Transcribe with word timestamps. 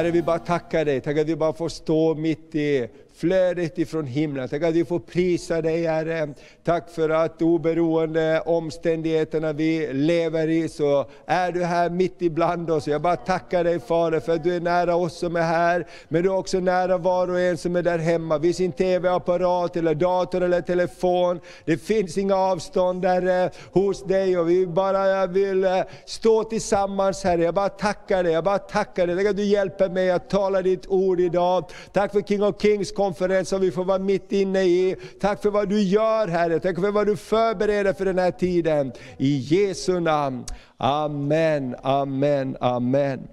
Herre, 0.00 0.10
vi 0.10 0.22
bara 0.22 0.38
tackar 0.38 0.84
dig. 0.84 1.00
Tack 1.00 1.18
att 1.18 1.26
vi 1.26 1.36
bara 1.36 1.52
får 1.52 1.68
stå 1.68 2.14
mitt 2.14 2.54
i 2.54 2.88
flödet 3.20 3.78
ifrån 3.78 4.06
himlen. 4.06 4.48
Tack 4.48 4.62
att 4.62 4.74
vi 4.74 4.84
får 4.84 4.98
prisa 4.98 5.62
dig 5.62 5.86
Herre. 5.86 6.34
Tack 6.64 6.90
för 6.90 7.08
att 7.10 7.42
oberoende 7.42 8.40
omständigheterna 8.40 9.52
vi 9.52 9.92
lever 9.92 10.48
i 10.48 10.68
så 10.68 11.06
är 11.26 11.52
du 11.52 11.64
här 11.64 11.90
mitt 11.90 12.22
ibland 12.22 12.70
oss. 12.70 12.88
Jag 12.88 13.02
bara 13.02 13.16
tackar 13.16 13.64
dig 13.64 13.80
Fader 13.80 14.20
för 14.20 14.32
att 14.32 14.44
du 14.44 14.56
är 14.56 14.60
nära 14.60 14.96
oss 14.96 15.18
som 15.18 15.36
är 15.36 15.42
här, 15.42 15.86
men 16.08 16.22
du 16.22 16.28
är 16.28 16.36
också 16.36 16.60
nära 16.60 16.98
var 16.98 17.30
och 17.30 17.40
en 17.40 17.58
som 17.58 17.76
är 17.76 17.82
där 17.82 17.98
hemma 17.98 18.38
vid 18.38 18.56
sin 18.56 18.72
TV-apparat, 18.72 19.76
eller 19.76 19.94
dator 19.94 20.42
eller 20.42 20.60
telefon. 20.60 21.40
Det 21.64 21.76
finns 21.76 22.18
inga 22.18 22.36
avstånd 22.36 23.02
där 23.02 23.50
hos 23.72 24.04
dig 24.04 24.38
och 24.38 24.50
vi 24.50 24.66
bara 24.66 25.26
vill 25.26 25.64
eh, 25.64 25.80
stå 26.04 26.44
tillsammans 26.44 27.24
Herre. 27.24 27.42
Jag 27.42 27.54
bara 27.54 27.68
tackar 27.68 28.22
dig, 28.22 28.32
jag 28.32 28.44
bara 28.44 28.58
tackar 28.58 29.06
dig. 29.06 29.16
Tack 29.16 29.26
att 29.26 29.36
du 29.36 29.44
hjälper 29.44 29.88
mig 29.88 30.10
att 30.10 30.30
tala 30.30 30.62
ditt 30.62 30.86
ord 30.86 31.20
idag. 31.20 31.64
Tack 31.92 32.12
för 32.12 32.20
King 32.20 32.42
of 32.42 32.62
Kings 32.62 32.92
konferens 33.10 33.48
som 33.48 33.60
vi 33.60 33.70
får 33.70 33.84
vara 33.84 33.98
mitt 33.98 34.32
inne 34.32 34.62
i. 34.62 34.96
Tack 35.20 35.42
för 35.42 35.50
vad 35.50 35.68
du 35.68 35.82
gör 35.82 36.28
Herre, 36.28 36.60
tack 36.60 36.80
för 36.80 36.90
vad 36.90 37.06
du 37.06 37.16
förbereder 37.16 37.92
för 37.92 38.04
den 38.04 38.18
här 38.18 38.30
tiden. 38.30 38.92
I 39.18 39.36
Jesu 39.36 40.00
namn. 40.00 40.44
Amen, 40.76 41.76
amen, 41.82 42.56
amen. 42.60 43.28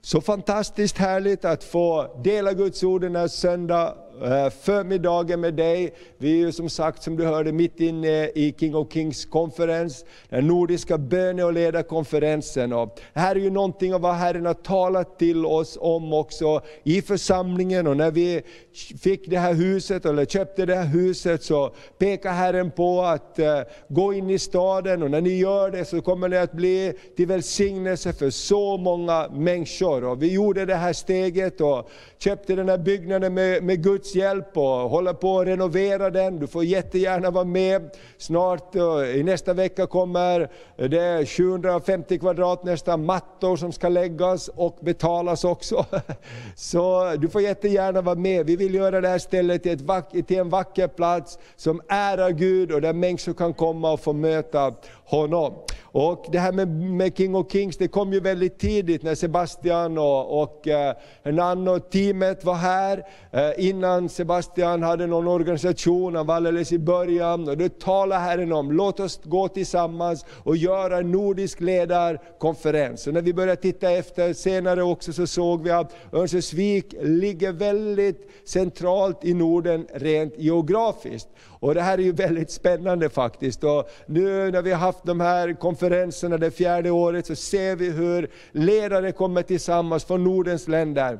Så 0.00 0.20
fantastiskt 0.20 0.98
härligt 0.98 1.44
att 1.44 1.64
få 1.64 2.20
dela 2.24 2.52
Guds 2.52 2.82
ord 2.82 3.00
den 3.00 3.16
här 3.16 3.28
söndagen. 3.28 3.94
Eh, 4.22 4.50
förmiddagen 4.50 5.40
med 5.40 5.54
dig. 5.54 5.94
Vi 6.18 6.30
är 6.30 6.36
ju 6.36 6.52
som 6.52 6.68
sagt, 6.68 7.02
som 7.02 7.16
du 7.16 7.24
hörde, 7.24 7.52
mitt 7.52 7.80
inne 7.80 8.28
i 8.28 8.54
King 8.58 8.74
of 8.74 8.92
Kings 8.92 9.24
konferens, 9.24 10.04
den 10.28 10.46
nordiska 10.46 10.98
böne 10.98 11.44
och 11.44 11.52
ledarkonferensen. 11.52 12.72
Och 12.72 13.00
det 13.14 13.20
här 13.20 13.36
är 13.36 13.40
ju 13.40 13.50
någonting 13.50 13.94
av 13.94 14.00
vad 14.00 14.14
Herren 14.14 14.46
har 14.46 14.54
talat 14.54 15.18
till 15.18 15.46
oss 15.46 15.78
om 15.80 16.12
också 16.12 16.60
i 16.84 17.02
församlingen. 17.02 17.86
Och 17.86 17.96
när 17.96 18.10
vi 18.10 18.42
fick 19.00 19.30
det 19.30 19.38
här 19.38 19.54
huset, 19.54 20.04
eller 20.04 20.24
köpte 20.24 20.66
det 20.66 20.74
här 20.74 20.86
huset, 20.86 21.42
så 21.42 21.74
pekar 21.98 22.32
Herren 22.32 22.70
på 22.70 23.02
att 23.02 23.38
uh, 23.38 23.46
gå 23.88 24.14
in 24.14 24.30
i 24.30 24.38
staden, 24.38 25.02
och 25.02 25.10
när 25.10 25.20
ni 25.20 25.38
gör 25.38 25.70
det 25.70 25.84
så 25.84 26.00
kommer 26.00 26.28
det 26.28 26.42
att 26.42 26.52
bli 26.52 26.92
till 27.16 27.26
välsignelse 27.26 28.12
för 28.12 28.30
så 28.30 28.76
många 28.76 29.28
människor. 29.28 30.04
Och 30.04 30.22
vi 30.22 30.32
gjorde 30.32 30.64
det 30.64 30.74
här 30.74 30.92
steget 30.92 31.60
och 31.60 31.90
köpte 32.18 32.54
den 32.54 32.68
här 32.68 32.78
byggnaden 32.78 33.34
med, 33.34 33.62
med 33.62 33.82
Guds 33.82 34.05
hjälp 34.14 34.56
och 34.56 34.64
håller 34.64 35.12
på 35.12 35.40
att 35.40 35.46
renovera 35.46 36.10
den. 36.10 36.38
Du 36.38 36.46
får 36.46 36.64
jättegärna 36.64 37.30
vara 37.30 37.44
med. 37.44 37.90
Snart, 38.18 38.74
eh, 38.74 38.82
i 39.16 39.22
nästa 39.22 39.52
vecka 39.52 39.86
kommer 39.86 40.50
det 40.76 41.26
750 41.26 42.18
kvadrat 42.18 42.64
nästa 42.64 42.96
mattor 42.96 43.56
som 43.56 43.72
ska 43.72 43.88
läggas 43.88 44.48
och 44.48 44.78
betalas 44.80 45.44
också. 45.44 45.86
Så 46.56 47.14
du 47.18 47.28
får 47.28 47.42
jättegärna 47.42 48.00
vara 48.00 48.16
med. 48.16 48.46
Vi 48.46 48.56
vill 48.56 48.74
göra 48.74 49.00
det 49.00 49.08
här 49.08 49.18
stället 49.18 49.62
till, 49.62 49.90
ett, 49.90 50.26
till 50.26 50.38
en 50.38 50.48
vacker 50.48 50.88
plats 50.88 51.38
som 51.56 51.80
ärar 51.88 52.30
Gud 52.30 52.72
och 52.72 52.80
där 52.80 52.92
människor 52.92 53.34
kan 53.34 53.54
komma 53.54 53.92
och 53.92 54.00
få 54.00 54.12
möta 54.12 54.74
honom. 55.04 55.54
Och 55.82 56.26
det 56.32 56.38
här 56.38 56.52
med, 56.52 56.68
med 56.68 57.16
King 57.16 57.34
of 57.34 57.52
Kings, 57.52 57.76
det 57.76 57.88
kom 57.88 58.12
ju 58.12 58.20
väldigt 58.20 58.58
tidigt 58.58 59.02
när 59.02 59.14
Sebastian 59.14 59.98
och, 59.98 60.42
och 60.42 60.68
eh, 60.68 60.96
och 61.74 61.90
teamet 61.90 62.44
var 62.44 62.54
här. 62.54 63.06
Eh, 63.30 63.68
innan 63.68 63.95
Sebastian 64.08 64.82
hade 64.82 65.06
någon 65.06 65.26
organisation, 65.26 66.14
han 66.14 66.26
var 66.26 66.34
alldeles 66.34 66.72
i 66.72 66.78
början. 66.78 67.48
Och 67.48 67.56
då 67.56 67.68
talade 67.68 68.20
Herren 68.20 68.52
om, 68.52 68.72
låt 68.72 69.00
oss 69.00 69.20
gå 69.24 69.48
tillsammans 69.48 70.24
och 70.44 70.56
göra 70.56 70.98
en 70.98 71.10
nordisk 71.10 71.60
ledarkonferens. 71.60 73.06
Och 73.06 73.14
när 73.14 73.22
vi 73.22 73.34
började 73.34 73.62
titta 73.62 73.90
efter 73.90 74.32
senare 74.32 74.82
också 74.82 75.12
så 75.12 75.26
såg 75.26 75.62
vi 75.62 75.70
att 75.70 75.94
Örnsköldsvik 76.12 76.94
ligger 77.02 77.52
väldigt 77.52 78.30
centralt 78.44 79.24
i 79.24 79.34
Norden 79.34 79.86
rent 79.94 80.38
geografiskt. 80.38 81.28
Och 81.60 81.74
Det 81.74 81.82
här 81.82 81.98
är 81.98 82.02
ju 82.02 82.12
väldigt 82.12 82.50
spännande 82.50 83.08
faktiskt. 83.08 83.64
Och 83.64 83.90
nu 84.06 84.50
när 84.50 84.62
vi 84.62 84.72
har 84.72 84.78
haft 84.78 85.04
de 85.04 85.20
här 85.20 85.52
konferenserna 85.52 86.38
det 86.38 86.50
fjärde 86.50 86.90
året 86.90 87.26
så 87.26 87.34
ser 87.36 87.76
vi 87.76 87.90
hur 87.90 88.30
ledare 88.52 89.12
kommer 89.12 89.42
tillsammans 89.42 90.04
från 90.04 90.24
Nordens 90.24 90.68
länder. 90.68 91.18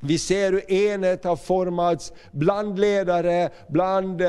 Vi 0.00 0.18
ser 0.18 0.52
hur 0.52 0.72
enhet 0.72 1.24
har 1.24 1.36
formats 1.36 2.12
bland 2.32 2.78
ledare, 2.78 3.50
bland 3.68 4.20
eh, 4.20 4.28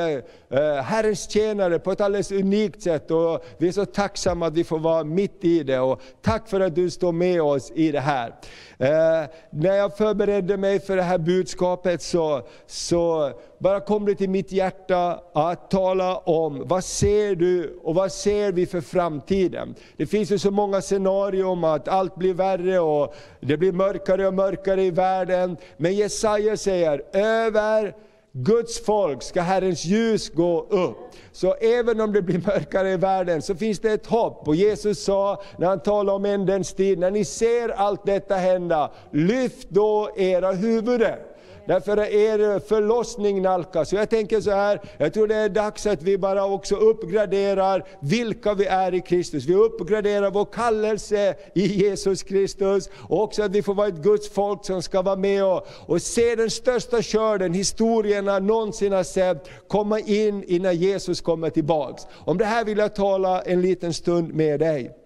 eh 0.49 0.81
Herrens 0.83 1.29
tjänare 1.29 1.79
på 1.79 1.91
ett 1.91 2.01
alldeles 2.01 2.31
unikt 2.31 2.81
sätt. 2.81 3.11
Och 3.11 3.45
vi 3.57 3.67
är 3.67 3.71
så 3.71 3.85
tacksamma 3.85 4.47
att 4.47 4.53
vi 4.53 4.63
får 4.63 4.79
vara 4.79 5.03
mitt 5.03 5.43
i 5.43 5.63
det. 5.63 5.79
Och 5.79 6.01
tack 6.21 6.49
för 6.49 6.59
att 6.59 6.75
du 6.75 6.89
står 6.89 7.11
med 7.11 7.41
oss 7.41 7.71
i 7.75 7.91
det 7.91 7.99
här. 7.99 8.35
Eh, 8.77 9.23
när 9.49 9.75
jag 9.75 9.97
förberedde 9.97 10.57
mig 10.57 10.79
för 10.79 10.95
det 10.95 11.03
här 11.03 11.17
budskapet 11.17 12.01
så, 12.01 12.41
så 12.67 13.31
bara 13.57 13.79
kom 13.79 14.05
det 14.05 14.15
till 14.15 14.29
mitt 14.29 14.51
hjärta 14.51 15.19
att 15.33 15.71
tala 15.71 16.17
om, 16.17 16.67
vad 16.67 16.83
ser 16.83 17.35
du 17.35 17.79
och 17.83 17.95
vad 17.95 18.11
ser 18.11 18.51
vi 18.51 18.65
för 18.65 18.81
framtiden? 18.81 19.75
Det 19.97 20.05
finns 20.05 20.31
ju 20.31 20.39
så 20.39 20.51
många 20.51 20.81
scenarier 20.81 21.45
om 21.45 21.63
att 21.63 21.87
allt 21.87 22.15
blir 22.15 22.33
värre 22.33 22.79
och 22.79 23.15
det 23.39 23.57
blir 23.57 23.71
mörkare 23.71 24.27
och 24.27 24.33
mörkare 24.33 24.83
i 24.83 24.91
världen. 24.91 25.57
Men 25.77 25.93
Jesaja 25.93 26.57
säger, 26.57 27.03
över 27.13 27.95
Guds 28.37 28.85
folk 28.85 29.23
ska 29.23 29.41
Herrens 29.41 29.85
ljus 29.85 30.29
gå 30.29 30.67
upp. 30.69 30.97
Så 31.31 31.53
även 31.53 32.01
om 32.01 32.13
det 32.13 32.21
blir 32.21 32.41
mörkare 32.47 32.91
i 32.91 32.97
världen 32.97 33.41
så 33.41 33.55
finns 33.55 33.79
det 33.79 33.91
ett 33.91 34.05
hopp. 34.05 34.47
Och 34.47 34.55
Jesus 34.55 35.03
sa, 35.03 35.41
när 35.57 35.67
han 35.67 35.79
talade 35.79 36.15
om 36.15 36.25
ändens 36.25 36.73
tid, 36.73 36.99
när 36.99 37.11
ni 37.11 37.25
ser 37.25 37.69
allt 37.69 38.05
detta 38.05 38.35
hända, 38.35 38.91
lyft 39.11 39.69
då 39.69 40.09
era 40.15 40.51
huvuden. 40.51 41.17
Därför 41.67 41.99
er 41.99 42.59
förlossning 42.59 43.41
nalkas. 43.41 43.89
Så 43.89 43.95
jag 43.95 44.09
tänker 44.09 44.41
så 44.41 44.51
här, 44.51 44.81
jag 44.97 45.13
tror 45.13 45.27
det 45.27 45.35
är 45.35 45.49
dags 45.49 45.85
att 45.85 46.03
vi 46.03 46.17
bara 46.17 46.45
också 46.45 46.75
uppgraderar 46.75 47.87
vilka 47.99 48.53
vi 48.53 48.65
är 48.65 48.93
i 48.93 49.01
Kristus. 49.01 49.45
Vi 49.45 49.55
uppgraderar 49.55 50.31
vår 50.31 50.45
kallelse 50.45 51.35
i 51.55 51.65
Jesus 51.65 52.23
Kristus. 52.23 52.89
Och 53.09 53.23
också 53.23 53.43
att 53.43 53.51
vi 53.51 53.63
får 53.63 53.73
vara 53.73 53.87
ett 53.87 54.03
Guds 54.03 54.29
folk 54.29 54.65
som 54.65 54.81
ska 54.81 55.01
vara 55.01 55.15
med 55.15 55.45
och, 55.45 55.67
och 55.85 56.01
se 56.01 56.35
den 56.35 56.49
största 56.49 57.01
skörden 57.01 57.53
historierna 57.53 58.39
någonsin 58.39 58.93
har 58.93 59.03
sett 59.03 59.49
komma 59.67 59.99
in 59.99 60.43
innan 60.43 60.75
Jesus 60.75 61.21
kommer 61.21 61.49
tillbaks. 61.49 62.03
Om 62.25 62.37
det 62.37 62.45
här 62.45 62.65
vill 62.65 62.77
jag 62.77 62.95
tala 62.95 63.41
en 63.41 63.61
liten 63.61 63.93
stund 63.93 64.33
med 64.33 64.59
dig. 64.59 65.04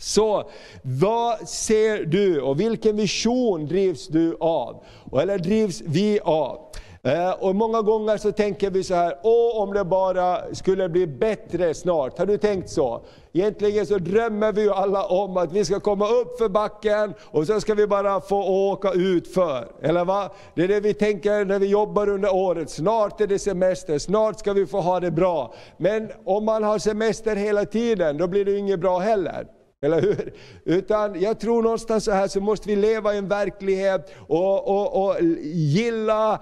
Så 0.00 0.50
vad 0.82 1.48
ser 1.48 2.04
du 2.04 2.40
och 2.40 2.60
vilken 2.60 2.96
vision 2.96 3.66
drivs 3.66 4.08
du 4.08 4.36
av? 4.40 4.84
Eller 5.12 5.38
drivs 5.38 5.82
vi 5.86 6.20
av? 6.20 6.58
Eh, 7.06 7.30
och 7.30 7.54
många 7.54 7.82
gånger 7.82 8.16
så 8.16 8.32
tänker 8.32 8.70
vi 8.70 8.82
så 8.82 8.94
här, 8.94 9.18
åh 9.22 9.62
om 9.62 9.72
det 9.72 9.84
bara 9.84 10.54
skulle 10.54 10.88
bli 10.88 11.06
bättre 11.06 11.74
snart. 11.74 12.18
Har 12.18 12.26
du 12.26 12.38
tänkt 12.38 12.70
så? 12.70 13.00
Egentligen 13.32 13.86
så 13.86 13.98
drömmer 13.98 14.52
vi 14.52 14.62
ju 14.62 14.72
alla 14.72 15.04
om 15.04 15.36
att 15.36 15.52
vi 15.52 15.64
ska 15.64 15.80
komma 15.80 16.08
upp 16.08 16.38
för 16.38 16.48
backen 16.48 17.14
och 17.22 17.46
så 17.46 17.60
ska 17.60 17.74
vi 17.74 17.86
bara 17.86 18.20
få 18.20 18.42
åka 18.70 18.90
ut 18.92 19.28
för. 19.28 19.68
Eller 19.82 20.04
va? 20.04 20.30
Det 20.54 20.64
är 20.64 20.68
det 20.68 20.80
vi 20.80 20.94
tänker 20.94 21.44
när 21.44 21.58
vi 21.58 21.66
jobbar 21.66 22.08
under 22.08 22.34
året. 22.34 22.70
Snart 22.70 23.20
är 23.20 23.26
det 23.26 23.38
semester, 23.38 23.98
snart 23.98 24.38
ska 24.38 24.52
vi 24.52 24.66
få 24.66 24.80
ha 24.80 25.00
det 25.00 25.10
bra. 25.10 25.54
Men 25.76 26.10
om 26.24 26.44
man 26.44 26.62
har 26.62 26.78
semester 26.78 27.36
hela 27.36 27.64
tiden, 27.64 28.18
då 28.18 28.26
blir 28.26 28.44
det 28.44 28.58
inget 28.58 28.80
bra 28.80 28.98
heller. 28.98 29.46
Eller 29.84 30.00
hur? 30.00 30.32
Utan 30.64 31.20
jag 31.20 31.40
tror 31.40 31.62
någonstans 31.62 32.04
så 32.04 32.12
här 32.12 32.28
så 32.28 32.40
måste 32.40 32.68
vi 32.68 32.76
leva 32.76 33.14
i 33.14 33.18
en 33.18 33.28
verklighet 33.28 34.12
och, 34.28 34.68
och, 34.68 35.04
och 35.04 35.16
gilla 35.42 36.40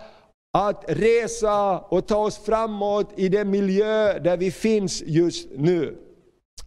att 0.53 0.85
resa 0.89 1.79
och 1.79 2.07
ta 2.07 2.17
oss 2.17 2.39
framåt 2.39 3.13
i 3.17 3.29
den 3.29 3.51
miljö 3.51 4.19
där 4.19 4.37
vi 4.37 4.51
finns 4.51 5.03
just 5.07 5.49
nu. 5.57 5.97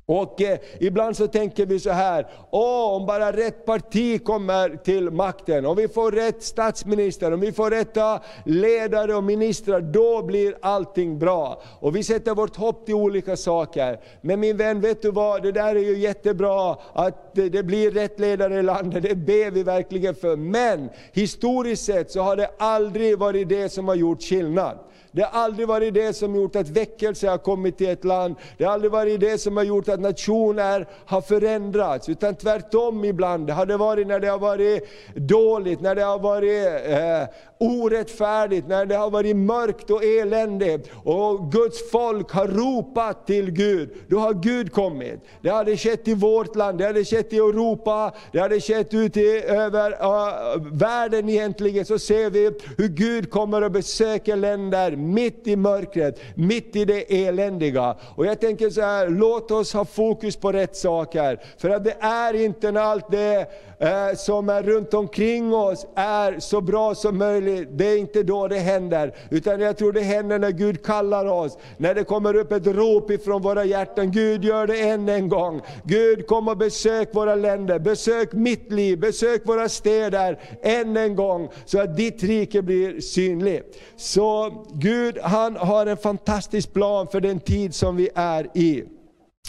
Och 0.08 0.42
eh, 0.42 0.60
ibland 0.80 1.18
så 1.18 1.28
tänker 1.28 1.66
vi 1.66 1.80
så 1.80 1.90
här, 1.90 2.28
åh 2.52 2.96
om 2.96 3.06
bara 3.06 3.32
rätt 3.32 3.66
parti 3.66 4.24
kommer 4.24 4.70
till 4.70 5.10
makten, 5.10 5.66
om 5.66 5.76
vi 5.76 5.88
får 5.88 6.12
rätt 6.12 6.44
statsminister, 6.44 7.34
om 7.34 7.40
vi 7.40 7.52
får 7.52 7.72
rätta 7.72 8.20
ledare 8.46 9.16
och 9.16 9.24
ministrar, 9.24 9.82
då 9.82 10.24
blir 10.24 10.58
allting 10.62 11.20
bra. 11.20 11.62
Och 11.80 11.96
vi 11.96 12.04
sätter 12.04 12.36
vårt 12.36 12.56
hopp 12.56 12.86
till 12.86 12.96
olika 12.96 13.38
saker. 13.38 14.00
Men 14.22 14.40
min 14.40 14.58
vän, 14.58 14.82
vet 14.82 15.02
du 15.02 15.12
vad, 15.12 15.44
det 15.44 15.52
där 15.52 15.76
är 15.76 15.84
ju 15.84 15.98
jättebra 15.98 16.78
att 16.94 17.25
det, 17.36 17.50
det 17.50 17.64
blir 17.64 17.92
rätt 17.92 18.20
ledare 18.20 18.60
i 18.60 18.64
landet, 18.64 19.04
det 19.04 19.16
ber 19.16 19.52
vi 19.52 19.64
verkligen 19.64 20.16
för. 20.16 20.36
Men 20.36 20.90
historiskt 21.14 21.86
sett 21.86 22.12
så 22.12 22.22
har 22.22 22.36
det 22.36 22.50
aldrig 22.58 23.20
varit 23.20 23.50
det 23.50 23.70
som 23.70 23.88
har 23.88 23.96
gjort 23.96 24.22
skillnad. 24.22 24.78
Det 25.16 25.22
har 25.22 25.44
aldrig 25.44 25.68
varit 25.68 25.94
det 25.94 26.14
som 26.14 26.36
gjort 26.36 26.56
att 26.56 26.70
väckelse 26.70 27.30
har 27.30 27.38
kommit 27.38 27.78
till 27.78 27.90
ett 27.90 28.04
land. 28.04 28.36
Det 28.58 28.64
har 28.64 28.74
aldrig 28.74 28.92
varit 28.92 29.20
det 29.20 29.38
som 29.38 29.58
har 29.58 29.64
gjort 29.64 29.90
att 29.90 30.00
nationer 30.00 30.88
har 31.06 31.22
förändrats. 31.22 32.10
Utan 32.10 32.36
tvärtom 32.36 33.06
ibland 33.06 33.50
har 33.50 33.66
det 33.66 33.78
varit 33.78 34.08
när 34.08 34.20
det 34.20 34.28
har 34.28 34.40
varit 34.40 34.88
dåligt, 35.14 35.82
när 35.82 35.96
det 35.96 36.04
har 36.04 36.20
varit 36.20 36.66
eh, 36.86 37.28
orättfärdigt, 37.60 38.68
när 38.68 38.86
det 38.86 38.96
har 38.96 39.10
varit 39.10 39.36
mörkt 39.36 39.92
och 39.92 40.04
elände. 40.04 40.80
Och 41.04 41.52
Guds 41.52 41.92
folk 41.92 42.32
har 42.32 42.48
ropat 42.48 43.28
till 43.28 43.52
Gud. 43.52 43.90
Då 44.08 44.20
har 44.20 44.34
Gud 44.34 44.72
kommit. 44.72 45.20
Det 45.42 45.50
hade 45.50 45.78
skett 45.78 46.08
i 46.08 46.14
vårt 46.14 46.56
land, 46.56 46.78
det 46.78 46.86
hade 46.86 47.06
skett 47.06 47.25
skett 47.26 47.34
i 47.34 47.38
Europa, 47.38 48.12
det 48.32 48.40
hade 48.40 48.62
skett 48.62 48.94
ute 48.94 49.20
i, 49.20 49.44
över 49.44 49.92
uh, 49.92 50.62
världen 50.72 51.30
egentligen, 51.30 51.86
så 51.86 52.00
ser 52.00 52.30
vi 52.30 52.52
hur 52.78 52.88
Gud 52.88 53.30
kommer 53.30 53.62
och 53.62 53.72
besöker 53.72 54.36
länder 54.36 54.96
mitt 54.96 55.48
i 55.48 55.56
mörkret, 55.56 56.20
mitt 56.36 56.76
i 56.76 56.86
det 56.86 57.26
eländiga. 57.26 57.96
Och 58.16 58.26
jag 58.26 58.40
tänker 58.40 58.70
så 58.70 58.82
här, 58.82 59.10
låt 59.10 59.52
oss 59.52 59.74
ha 59.74 59.86
fokus 59.86 60.36
på 60.36 60.52
rätt 60.52 60.76
saker. 60.76 61.40
För 61.58 61.70
att 61.70 61.84
det 61.84 61.98
är 62.00 62.34
inte 62.34 62.72
när 62.72 62.82
allt 62.82 63.12
det 63.12 63.40
uh, 63.82 64.16
som 64.18 64.50
är 64.50 64.64
runt 64.64 64.94
omkring 64.94 65.54
oss 65.54 65.88
är 65.96 66.40
så 66.40 66.62
bra 66.62 66.96
som 66.96 67.18
möjligt, 67.18 67.68
det 67.72 67.86
är 67.86 67.98
inte 67.98 68.24
då 68.24 68.48
det 68.48 68.60
händer. 68.60 69.14
Utan 69.30 69.60
jag 69.60 69.78
tror 69.78 69.92
det 69.92 70.02
händer 70.02 70.40
när 70.40 70.52
Gud 70.52 70.86
kallar 70.86 71.26
oss, 71.26 71.58
när 71.78 71.96
det 71.96 72.04
kommer 72.04 72.36
upp 72.36 72.52
ett 72.52 72.68
rop 72.68 73.12
ifrån 73.12 73.42
våra 73.42 73.66
hjärtan. 73.66 74.12
Gud 74.12 74.46
gör 74.46 74.68
det 74.68 74.80
än 74.80 75.10
en 75.10 75.30
gång. 75.30 75.62
Gud 75.84 76.28
kom 76.28 76.48
och 76.48 76.58
besök 76.58 77.15
våra 77.16 77.36
länder, 77.36 77.80
besök 77.80 78.34
mitt 78.34 78.72
liv, 78.72 79.00
besök 79.00 79.42
våra 79.48 79.70
städer 79.70 80.40
än 80.62 80.98
en 80.98 81.16
gång. 81.16 81.50
Så 81.66 81.80
att 81.82 81.98
ditt 81.98 82.24
rike 82.24 82.62
blir 82.62 83.00
synligt. 83.00 83.82
Så 83.96 84.66
Gud 84.74 85.18
han 85.18 85.56
har 85.56 85.86
en 85.86 85.98
fantastisk 85.98 86.74
plan 86.74 87.08
för 87.08 87.22
den 87.22 87.40
tid 87.40 87.76
som 87.76 87.96
vi 87.96 88.10
är 88.16 88.58
i. 88.58 88.84